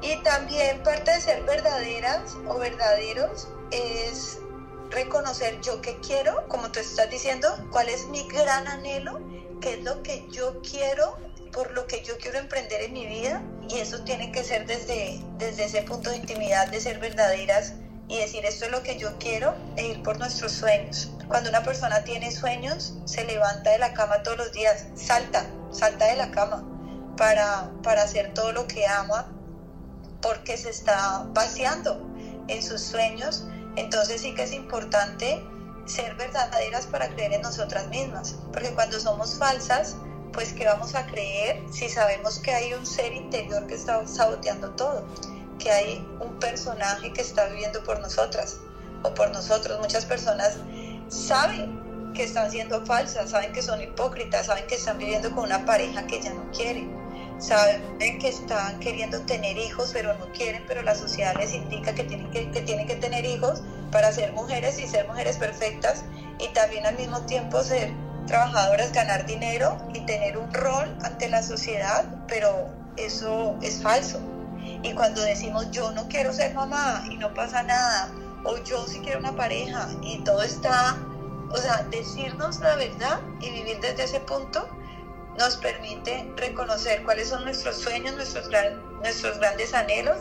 Y 0.02 0.16
también 0.22 0.82
parte 0.82 1.10
de 1.10 1.20
ser 1.20 1.42
verdaderas 1.44 2.36
o 2.48 2.58
verdaderos 2.58 3.48
es 3.70 4.40
reconocer 4.90 5.60
yo 5.62 5.80
qué 5.80 5.98
quiero, 6.06 6.46
como 6.48 6.70
tú 6.70 6.80
estás 6.80 7.10
diciendo, 7.10 7.48
cuál 7.70 7.88
es 7.88 8.06
mi 8.08 8.26
gran 8.28 8.68
anhelo 8.68 9.20
qué 9.60 9.74
es 9.74 9.84
lo 9.84 10.02
que 10.02 10.26
yo 10.30 10.60
quiero, 10.62 11.16
por 11.56 11.72
lo 11.72 11.86
que 11.86 12.02
yo 12.02 12.18
quiero 12.18 12.38
emprender 12.38 12.82
en 12.82 12.92
mi 12.92 13.06
vida. 13.06 13.42
Y 13.70 13.78
eso 13.78 14.04
tiene 14.04 14.30
que 14.30 14.44
ser 14.44 14.66
desde, 14.66 15.20
desde 15.38 15.64
ese 15.64 15.82
punto 15.82 16.10
de 16.10 16.18
intimidad, 16.18 16.68
de 16.68 16.80
ser 16.80 17.00
verdaderas 17.00 17.72
y 18.08 18.18
decir 18.18 18.44
esto 18.44 18.66
es 18.66 18.70
lo 18.70 18.82
que 18.82 18.98
yo 18.98 19.18
quiero 19.18 19.56
e 19.76 19.86
ir 19.86 20.02
por 20.02 20.18
nuestros 20.18 20.52
sueños. 20.52 21.10
Cuando 21.26 21.48
una 21.48 21.64
persona 21.64 22.04
tiene 22.04 22.30
sueños, 22.30 22.98
se 23.06 23.24
levanta 23.24 23.70
de 23.70 23.78
la 23.78 23.94
cama 23.94 24.22
todos 24.22 24.36
los 24.36 24.52
días, 24.52 24.84
salta, 24.94 25.46
salta 25.72 26.04
de 26.04 26.16
la 26.16 26.30
cama 26.30 26.62
para, 27.16 27.72
para 27.82 28.02
hacer 28.02 28.34
todo 28.34 28.52
lo 28.52 28.68
que 28.68 28.86
ama 28.86 29.32
porque 30.20 30.56
se 30.56 30.70
está 30.70 31.26
vaciando 31.30 32.06
en 32.48 32.62
sus 32.62 32.82
sueños. 32.82 33.48
Entonces 33.76 34.20
sí 34.20 34.34
que 34.34 34.42
es 34.42 34.52
importante 34.52 35.42
ser 35.86 36.14
verdaderas 36.16 36.86
para 36.86 37.08
creer 37.08 37.32
en 37.32 37.42
nosotras 37.42 37.88
mismas, 37.88 38.36
porque 38.52 38.70
cuando 38.74 39.00
somos 39.00 39.38
falsas, 39.38 39.96
pues 40.37 40.53
¿qué 40.53 40.66
vamos 40.66 40.94
a 40.94 41.07
creer 41.07 41.62
si 41.72 41.88
sabemos 41.88 42.38
que 42.38 42.53
hay 42.53 42.75
un 42.75 42.85
ser 42.85 43.14
interior 43.14 43.66
que 43.66 43.75
está 43.75 44.07
saboteando 44.07 44.70
todo? 44.72 45.03
Que 45.59 45.70
hay 45.70 46.07
un 46.20 46.38
personaje 46.38 47.11
que 47.14 47.22
está 47.22 47.46
viviendo 47.46 47.83
por 47.83 48.01
nosotras 48.01 48.59
o 49.03 49.14
por 49.14 49.31
nosotros. 49.31 49.81
Muchas 49.81 50.05
personas 50.05 50.59
saben 51.09 52.12
que 52.14 52.25
están 52.25 52.51
siendo 52.51 52.85
falsas, 52.85 53.31
saben 53.31 53.55
que 53.55 53.62
son 53.62 53.81
hipócritas, 53.81 54.46
saben 54.46 54.66
que 54.66 54.75
están 54.75 54.99
viviendo 54.99 55.35
con 55.35 55.44
una 55.44 55.64
pareja 55.64 56.07
que 56.07 56.20
ya 56.20 56.35
no 56.35 56.51
quieren, 56.53 56.94
saben 57.38 58.18
que 58.18 58.29
están 58.29 58.79
queriendo 58.79 59.22
tener 59.22 59.57
hijos 59.57 59.90
pero 59.94 60.12
no 60.18 60.31
quieren, 60.33 60.62
pero 60.68 60.83
la 60.83 60.94
sociedad 60.94 61.35
les 61.38 61.55
indica 61.55 61.94
que 61.94 62.07
que 62.07 62.61
tienen 62.61 62.87
que 62.87 62.96
tener 62.96 63.25
hijos 63.25 63.62
para 63.90 64.12
ser 64.12 64.35
mujeres 64.35 64.79
y 64.79 64.87
ser 64.87 65.09
mujeres 65.09 65.38
perfectas 65.38 66.05
y 66.38 66.49
también 66.49 66.85
al 66.85 66.96
mismo 66.96 67.22
tiempo 67.22 67.62
ser 67.62 67.90
trabajadoras, 68.26 68.92
ganar 68.92 69.26
dinero 69.26 69.78
y 69.94 70.00
tener 70.06 70.36
un 70.36 70.52
rol 70.52 70.96
ante 71.02 71.28
la 71.28 71.42
sociedad, 71.42 72.04
pero 72.28 72.68
eso 72.96 73.56
es 73.62 73.82
falso. 73.82 74.20
Y 74.82 74.92
cuando 74.94 75.22
decimos 75.22 75.70
yo 75.70 75.92
no 75.92 76.08
quiero 76.08 76.32
ser 76.32 76.54
mamá 76.54 77.04
y 77.10 77.16
no 77.16 77.32
pasa 77.34 77.62
nada, 77.62 78.10
o 78.44 78.58
yo 78.58 78.86
sí 78.86 79.00
quiero 79.00 79.18
una 79.20 79.34
pareja 79.34 79.88
y 80.02 80.18
todo 80.18 80.42
está, 80.42 80.96
o 81.50 81.56
sea, 81.56 81.86
decirnos 81.90 82.60
la 82.60 82.76
verdad 82.76 83.20
y 83.40 83.50
vivir 83.50 83.80
desde 83.80 84.04
ese 84.04 84.20
punto 84.20 84.68
nos 85.38 85.56
permite 85.56 86.32
reconocer 86.36 87.02
cuáles 87.04 87.28
son 87.28 87.44
nuestros 87.44 87.76
sueños, 87.76 88.14
nuestros, 88.16 88.48
nuestros 89.00 89.38
grandes 89.38 89.74
anhelos 89.74 90.18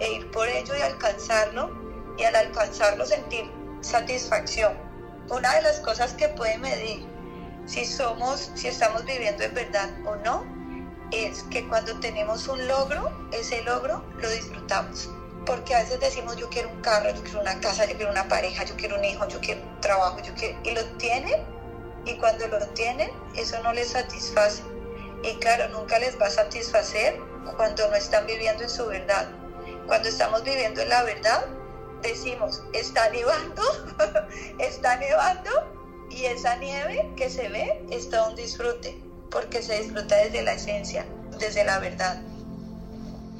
e 0.00 0.12
ir 0.12 0.30
por 0.30 0.48
ello 0.48 0.74
y 0.76 0.82
alcanzarlo 0.82 1.70
y 2.18 2.24
al 2.24 2.34
alcanzarlo 2.34 3.06
sentir 3.06 3.50
satisfacción. 3.80 4.74
Una 5.30 5.54
de 5.54 5.62
las 5.62 5.80
cosas 5.80 6.12
que 6.14 6.28
puede 6.28 6.58
medir 6.58 7.06
si 7.66 7.84
somos, 7.84 8.50
si 8.54 8.68
estamos 8.68 9.04
viviendo 9.04 9.42
en 9.42 9.54
verdad 9.54 9.90
o 10.06 10.16
no, 10.16 10.44
es 11.12 11.42
que 11.44 11.66
cuando 11.68 11.98
tenemos 12.00 12.48
un 12.48 12.66
logro, 12.66 13.10
ese 13.32 13.62
logro 13.62 14.04
lo 14.18 14.30
disfrutamos. 14.30 15.10
Porque 15.44 15.74
a 15.74 15.78
veces 15.80 16.00
decimos 16.00 16.36
yo 16.36 16.48
quiero 16.48 16.68
un 16.70 16.80
carro, 16.80 17.10
yo 17.14 17.22
quiero 17.22 17.40
una 17.40 17.60
casa, 17.60 17.84
yo 17.84 17.96
quiero 17.96 18.10
una 18.10 18.26
pareja, 18.28 18.64
yo 18.64 18.74
quiero 18.76 18.96
un 18.96 19.04
hijo, 19.04 19.26
yo 19.28 19.40
quiero 19.40 19.62
un 19.62 19.80
trabajo, 19.80 20.20
yo 20.20 20.34
quiero... 20.34 20.58
Y 20.64 20.72
lo 20.72 20.84
tienen 20.96 21.40
y 22.04 22.16
cuando 22.16 22.46
lo 22.48 22.58
tienen, 22.68 23.10
eso 23.36 23.60
no 23.62 23.72
les 23.72 23.90
satisface. 23.90 24.62
Y 25.22 25.34
claro, 25.36 25.68
nunca 25.68 25.98
les 25.98 26.20
va 26.20 26.26
a 26.26 26.30
satisfacer 26.30 27.20
cuando 27.56 27.88
no 27.88 27.96
están 27.96 28.26
viviendo 28.26 28.62
en 28.62 28.70
su 28.70 28.86
verdad. 28.86 29.28
Cuando 29.86 30.08
estamos 30.08 30.42
viviendo 30.42 30.80
en 30.80 30.88
la 30.88 31.02
verdad, 31.04 31.46
decimos, 32.02 32.62
está 32.72 33.08
nevando, 33.10 33.62
está 34.58 34.96
nevando 34.96 35.75
y 36.10 36.24
esa 36.24 36.56
nieve 36.56 37.08
que 37.16 37.30
se 37.30 37.48
ve 37.48 37.84
es 37.90 38.10
todo 38.10 38.30
un 38.30 38.36
disfrute, 38.36 38.96
porque 39.30 39.62
se 39.62 39.80
disfruta 39.82 40.16
desde 40.16 40.42
la 40.42 40.54
esencia, 40.54 41.06
desde 41.38 41.64
la 41.64 41.78
verdad. 41.78 42.22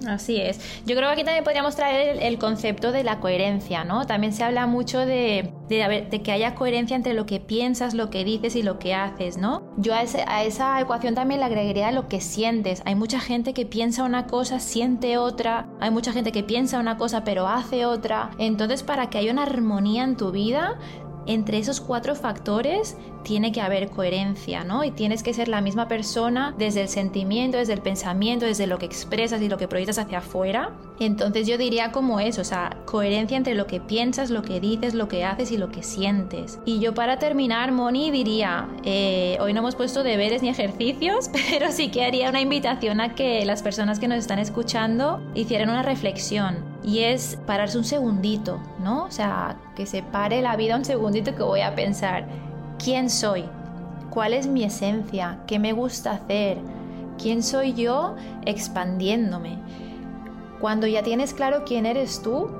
Así 0.06 0.36
es. 0.36 0.60
Yo 0.84 0.94
creo 0.94 1.08
que 1.08 1.14
aquí 1.14 1.24
también 1.24 1.44
podríamos 1.44 1.74
traer 1.74 2.22
el, 2.22 2.38
concepto 2.38 2.92
de 2.92 3.02
la 3.02 3.18
coherencia, 3.18 3.84
¿no? 3.84 4.06
También 4.06 4.32
se 4.32 4.44
habla 4.44 4.66
mucho 4.66 5.00
de, 5.00 5.52
que 5.68 6.32
haya 6.32 6.54
coherencia 6.54 6.96
entre 6.96 7.14
lo 7.14 7.24
que 7.24 7.40
piensas, 7.40 7.94
lo 7.94 8.10
que 8.10 8.24
dices 8.24 8.56
y 8.56 8.62
lo 8.62 8.78
que 8.78 8.94
haces, 8.94 9.38
¿no? 9.38 9.62
Yo 9.78 9.94
a, 9.94 10.02
a, 10.26 10.44
esa 10.44 10.80
ecuación 10.80 11.14
también 11.14 11.40
le 11.40 11.46
agregaría 11.46 11.90
lo 11.92 12.08
que 12.08 12.20
sientes. 12.20 12.82
Hay 12.84 12.94
mucha 12.94 13.20
gente 13.20 13.54
que 13.54 13.64
piensa 13.64 14.04
una 14.04 14.26
cosa, 14.26 14.60
siente 14.60 15.16
otra. 15.16 15.66
Hay 15.80 15.90
mucha 15.90 16.12
gente 16.12 16.30
que 16.30 16.42
piensa 16.42 16.78
una 16.78 16.98
cosa 16.98 17.24
pero 17.24 17.48
hace 17.48 17.86
otra. 17.86 18.30
Entonces, 18.38 18.82
para 18.82 19.08
que 19.08 19.18
haya 19.18 19.32
una 19.32 19.44
armonía 19.44 20.04
en 20.04 20.16
tu 20.16 20.30
vida, 20.30 20.78
entre 21.26 21.58
esos 21.58 21.80
cuatro 21.80 22.14
factores 22.14 22.96
tiene 23.22 23.50
que 23.50 23.60
haber 23.60 23.90
coherencia, 23.90 24.62
¿no? 24.62 24.84
Y 24.84 24.92
tienes 24.92 25.24
que 25.24 25.34
ser 25.34 25.48
la 25.48 25.60
misma 25.60 25.88
persona 25.88 26.54
desde 26.56 26.82
el 26.82 26.88
sentimiento, 26.88 27.58
desde 27.58 27.72
el 27.72 27.80
pensamiento, 27.80 28.46
desde 28.46 28.68
lo 28.68 28.78
que 28.78 28.86
expresas 28.86 29.42
y 29.42 29.48
lo 29.48 29.58
que 29.58 29.66
proyectas 29.66 29.98
hacia 29.98 30.18
afuera. 30.18 30.70
Entonces 31.00 31.46
yo 31.48 31.58
diría 31.58 31.90
como 31.90 32.20
eso, 32.20 32.42
o 32.42 32.44
sea, 32.44 32.78
coherencia 32.84 33.36
entre 33.36 33.54
lo 33.54 33.66
que 33.66 33.80
piensas, 33.80 34.30
lo 34.30 34.42
que 34.42 34.60
dices, 34.60 34.94
lo 34.94 35.08
que 35.08 35.24
haces 35.24 35.50
y 35.50 35.56
lo 35.56 35.70
que 35.70 35.82
sientes. 35.82 36.60
Y 36.64 36.78
yo 36.78 36.94
para 36.94 37.18
terminar, 37.18 37.72
Moni, 37.72 38.12
diría, 38.12 38.68
eh, 38.84 39.36
hoy 39.40 39.52
no 39.52 39.58
hemos 39.58 39.74
puesto 39.74 40.04
deberes 40.04 40.42
ni 40.42 40.48
ejercicios, 40.48 41.28
pero 41.50 41.72
sí 41.72 41.90
que 41.90 42.04
haría 42.04 42.30
una 42.30 42.40
invitación 42.40 43.00
a 43.00 43.16
que 43.16 43.44
las 43.44 43.62
personas 43.62 43.98
que 43.98 44.06
nos 44.06 44.18
están 44.18 44.38
escuchando 44.38 45.20
hicieran 45.34 45.70
una 45.70 45.82
reflexión 45.82 46.75
y 46.82 47.00
es 47.00 47.38
pararse 47.46 47.78
un 47.78 47.84
segundito, 47.84 48.60
¿no? 48.78 49.04
O 49.04 49.10
sea, 49.10 49.56
que 49.74 49.86
se 49.86 50.02
pare 50.02 50.42
la 50.42 50.56
vida 50.56 50.76
un 50.76 50.84
segundito 50.84 51.34
que 51.34 51.42
voy 51.42 51.60
a 51.60 51.74
pensar, 51.74 52.26
¿quién 52.82 53.10
soy? 53.10 53.44
¿Cuál 54.10 54.34
es 54.34 54.46
mi 54.46 54.64
esencia? 54.64 55.40
¿Qué 55.46 55.58
me 55.58 55.72
gusta 55.72 56.12
hacer? 56.12 56.58
¿Quién 57.20 57.42
soy 57.42 57.74
yo 57.74 58.14
expandiéndome? 58.44 59.58
Cuando 60.60 60.86
ya 60.86 61.02
tienes 61.02 61.34
claro 61.34 61.64
quién 61.66 61.86
eres 61.86 62.22
tú, 62.22 62.50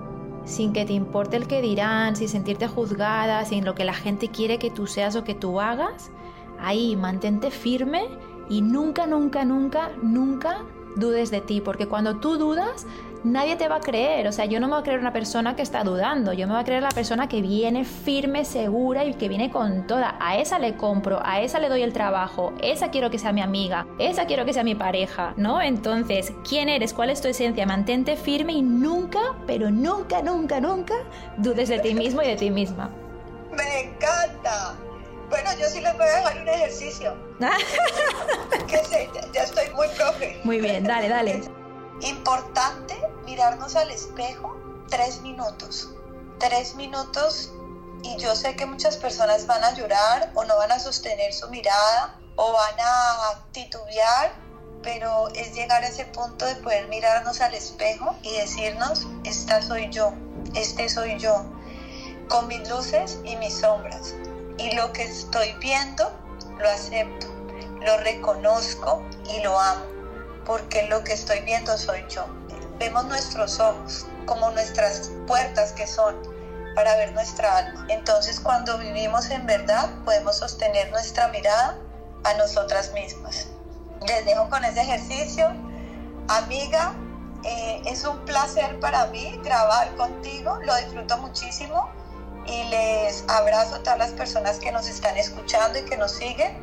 sin 0.45 0.73
que 0.73 0.85
te 0.85 0.93
importe 0.93 1.37
el 1.37 1.47
que 1.47 1.61
dirán, 1.61 2.17
sin 2.17 2.29
sentirte 2.29 2.69
juzgada, 2.69 3.45
sin 3.45 3.65
lo 3.65 3.75
que 3.75 3.85
la 3.85 3.95
gente 3.95 4.29
quiere 4.29 4.59
que 4.59 4.71
tú 4.71 4.87
seas 4.87 5.17
o 5.17 5.25
que 5.25 5.35
tú 5.35 5.61
hagas, 5.61 6.11
ahí 6.59 6.97
mantente 6.97 7.51
firme 7.51 8.05
y 8.49 8.63
nunca, 8.63 9.07
nunca, 9.07 9.45
nunca, 9.45 9.91
nunca 10.03 10.59
dudes 10.97 11.31
de 11.31 11.41
ti, 11.41 11.61
porque 11.61 11.89
cuando 11.89 12.17
tú 12.17 12.39
dudas, 12.39 12.87
nadie 13.27 13.57
te 13.57 13.69
va 13.69 13.77
a 13.77 13.81
creer. 13.81 14.27
O 14.29 14.33
sea, 14.33 14.45
yo 14.47 14.61
no 14.61 14.69
me 14.69 14.75
voy 14.75 14.81
a 14.81 14.85
creer 14.85 15.01
una 15.01 15.13
persona 15.13 15.57
que 15.57 15.63
está 15.63 15.85
dudando, 15.85 16.33
yo 16.33 16.47
me 16.47 16.55
voy 16.55 16.63
a 16.63 16.65
creer 16.65 16.83
la 16.83 16.91
persona 16.91 17.29
que 17.29 17.43
viene 17.43 17.85
firme, 17.85 18.45
segura 18.45 19.05
y 19.05 19.15
que 19.15 19.29
viene 19.29 19.51
con 19.51 19.87
toda. 19.87 20.17
A 20.21 20.39
esa 20.39 20.59
le 20.59 20.77
compro, 20.77 21.21
a 21.25 21.41
esa 21.41 21.59
le 21.59 21.69
doy 21.69 21.83
el 21.83 21.93
trabajo, 21.93 22.55
esa 22.63 22.91
quiero 22.91 23.11
que 23.11 23.19
sea 23.19 23.33
mi 23.33 23.43
amiga, 23.43 23.87
esa 23.99 24.27
quiero 24.27 24.45
que 24.45 24.53
sea 24.53 24.65
mi 24.65 24.75
pareja, 24.75 25.35
¿no? 25.37 25.61
Entonces, 25.61 26.33
¿quién 26.49 26.69
eres? 26.69 26.95
¿Cuál 26.95 27.11
es 27.11 27.21
tu 27.21 27.29
esencia? 27.29 27.67
Mantente 27.67 28.17
firme 28.17 28.53
y 28.55 28.63
nunca, 28.63 29.21
pero 29.47 29.71
nunca, 29.71 30.23
nunca, 30.23 30.61
nunca 30.61 30.95
dudes 31.37 31.69
de 31.69 31.81
ti 31.81 31.95
mismo 31.95 32.23
y 32.23 32.29
de 32.29 32.37
ti 32.37 32.51
misma. 32.51 32.91
Me 33.51 33.81
encanta. 33.81 34.75
Bueno, 35.29 35.51
yo 35.59 35.67
sí 35.67 35.81
les 35.81 35.93
voy 35.95 36.07
a 36.07 36.17
dejar 36.17 36.43
un 36.43 36.49
ejercicio. 36.49 37.17
que 38.69 38.79
sé, 38.79 39.11
ya 39.33 39.43
estoy 39.43 39.69
muy 39.75 39.89
profe. 39.97 40.41
Muy 40.45 40.61
bien, 40.61 40.85
dale, 40.85 41.09
dale. 41.09 41.43
Importante 42.01 42.95
mirarnos 43.27 43.77
al 43.77 43.91
espejo 43.91 44.57
tres 44.89 45.21
minutos. 45.21 45.91
Tres 46.39 46.75
minutos 46.77 47.53
y 48.03 48.17
yo 48.19 48.35
sé 48.37 48.55
que 48.57 48.67
muchas 48.67 48.97
personas 48.97 49.47
van 49.47 49.63
a 49.65 49.75
llorar 49.75 50.31
o 50.35 50.45
no 50.45 50.57
van 50.57 50.71
a 50.73 50.79
sostener 50.79 51.33
su 51.35 51.49
mirada 51.51 52.19
o 52.37 52.53
van 52.53 52.75
a 52.79 53.45
titubear, 53.53 54.33
pero 54.83 55.29
es 55.35 55.55
llegar 55.55 55.83
a 55.83 55.89
ese 55.89 56.05
punto 56.07 56.47
de 56.47 56.55
poder 56.57 56.87
mirarnos 56.89 57.41
al 57.41 57.55
espejo 57.55 58.15
y 58.23 58.33
decirnos, 58.37 59.07
esta 59.25 59.61
soy 59.61 59.91
yo, 59.91 60.13
este 60.55 60.89
soy 60.89 61.19
yo, 61.19 61.45
con 62.29 62.47
mis 62.47 62.69
luces 62.69 63.19
y 63.25 63.35
mis 63.37 63.59
sombras. 63.59 64.15
Y 64.59 64.75
lo 64.77 64.93
que 64.93 65.03
estoy 65.03 65.53
viendo, 65.55 66.13
lo 66.59 66.69
acepto, 66.69 67.27
lo 67.81 67.97
reconozco 67.99 69.03
y 69.35 69.41
lo 69.41 69.59
amo, 69.59 69.85
porque 70.45 70.87
lo 70.89 71.03
que 71.03 71.15
estoy 71.15 71.41
viendo 71.41 71.77
soy 71.77 72.05
yo. 72.09 72.27
Vemos 72.79 73.07
nuestros 73.07 73.59
ojos 73.59 74.07
como 74.27 74.51
nuestras 74.51 75.11
puertas 75.27 75.73
que 75.73 75.87
son 75.87 76.15
para 76.75 76.95
ver 76.97 77.13
nuestra 77.13 77.57
alma. 77.57 77.87
Entonces 77.89 78.39
cuando 78.39 78.77
vivimos 78.79 79.31
en 79.31 79.47
verdad 79.47 79.91
podemos 80.05 80.37
sostener 80.37 80.91
nuestra 80.91 81.29
mirada 81.29 81.79
a 82.25 82.35
nosotras 82.35 82.93
mismas. 82.93 83.49
Les 84.07 84.25
dejo 84.27 84.49
con 84.51 84.65
ese 84.65 84.83
ejercicio. 84.83 85.49
Amiga, 86.29 86.93
eh, 87.45 87.83
es 87.87 88.05
un 88.05 88.19
placer 88.25 88.79
para 88.81 89.07
mí 89.07 89.41
grabar 89.43 89.95
contigo, 89.97 90.59
lo 90.65 90.77
disfruto 90.77 91.17
muchísimo 91.19 91.89
y 92.47 92.65
les 92.65 93.25
abrazo 93.29 93.77
a 93.77 93.79
todas 93.83 93.99
las 93.99 94.11
personas 94.11 94.59
que 94.59 94.71
nos 94.71 94.87
están 94.89 95.17
escuchando 95.17 95.79
y 95.79 95.83
que 95.83 95.97
nos 95.97 96.13
siguen. 96.13 96.59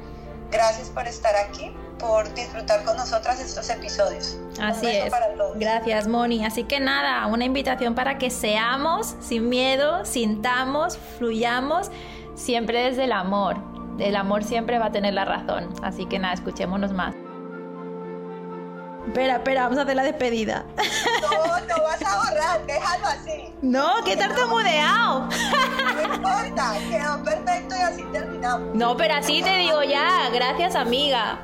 Gracias 0.52 0.90
por 0.90 1.08
estar 1.08 1.36
aquí, 1.36 1.76
por 2.00 2.34
disfrutar 2.34 2.84
con 2.84 2.98
nosotras 2.98 3.40
estos 3.40 3.70
episodios. 3.70 4.38
Así 4.60 4.88
es. 4.88 5.12
Gracias, 5.56 6.08
Moni. 6.08 6.46
Así 6.46 6.64
que 6.64 6.80
nada, 6.80 7.26
una 7.28 7.46
invitación 7.46 7.96
para 7.96 8.18
que 8.18 8.30
seamos 8.30 9.16
sin 9.20 9.50
miedo, 9.50 10.06
sintamos, 10.06 10.98
fluyamos, 11.18 11.92
siempre 12.36 12.84
desde 12.84 13.06
el 13.06 13.12
amor. 13.12 13.58
El 14.00 14.16
amor 14.16 14.44
siempre 14.44 14.80
va 14.80 14.88
a 14.88 14.92
tener 14.92 15.14
la 15.14 15.26
razón. 15.26 15.70
Así 15.82 16.06
que 16.06 16.20
nada, 16.20 16.34
escuchémonos 16.34 16.94
más. 16.94 17.16
Espera, 19.08 19.36
espera, 19.36 19.64
vamos 19.64 19.78
a 19.78 19.82
hacer 19.82 19.96
la 19.96 20.04
despedida. 20.04 20.66
No, 21.22 21.60
no 21.60 21.84
vas 21.84 22.02
a 22.02 22.18
borrar, 22.18 22.66
déjalo 22.66 23.08
así. 23.08 23.54
No, 23.62 24.04
que 24.04 24.16
tartamudeado. 24.16 25.28
No 25.96 26.16
importa, 26.16 26.74
quedó 26.90 27.24
perfecto 27.24 27.76
y 27.76 27.82
así 27.82 28.04
terminamos. 28.12 28.76
No, 28.76 28.98
pero 28.98 29.16
así 29.16 29.44
te 29.44 29.58
digo 29.58 29.84
ya. 29.84 30.30
Gracias, 30.34 30.76
amiga. 30.76 31.40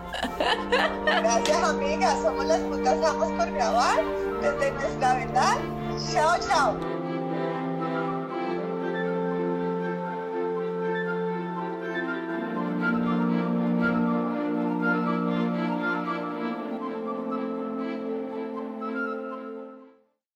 Gracias, 1.06 1.64
amiga. 1.64 2.16
Somos 2.22 2.46
las 2.46 2.60
putas 2.60 3.06
amos 3.06 3.32
por 3.32 3.52
grabar 3.52 4.00
desde 4.42 4.72
nuestra 4.72 5.14
verdad. 5.14 5.58
Chao, 6.12 6.40
chao. 6.48 6.99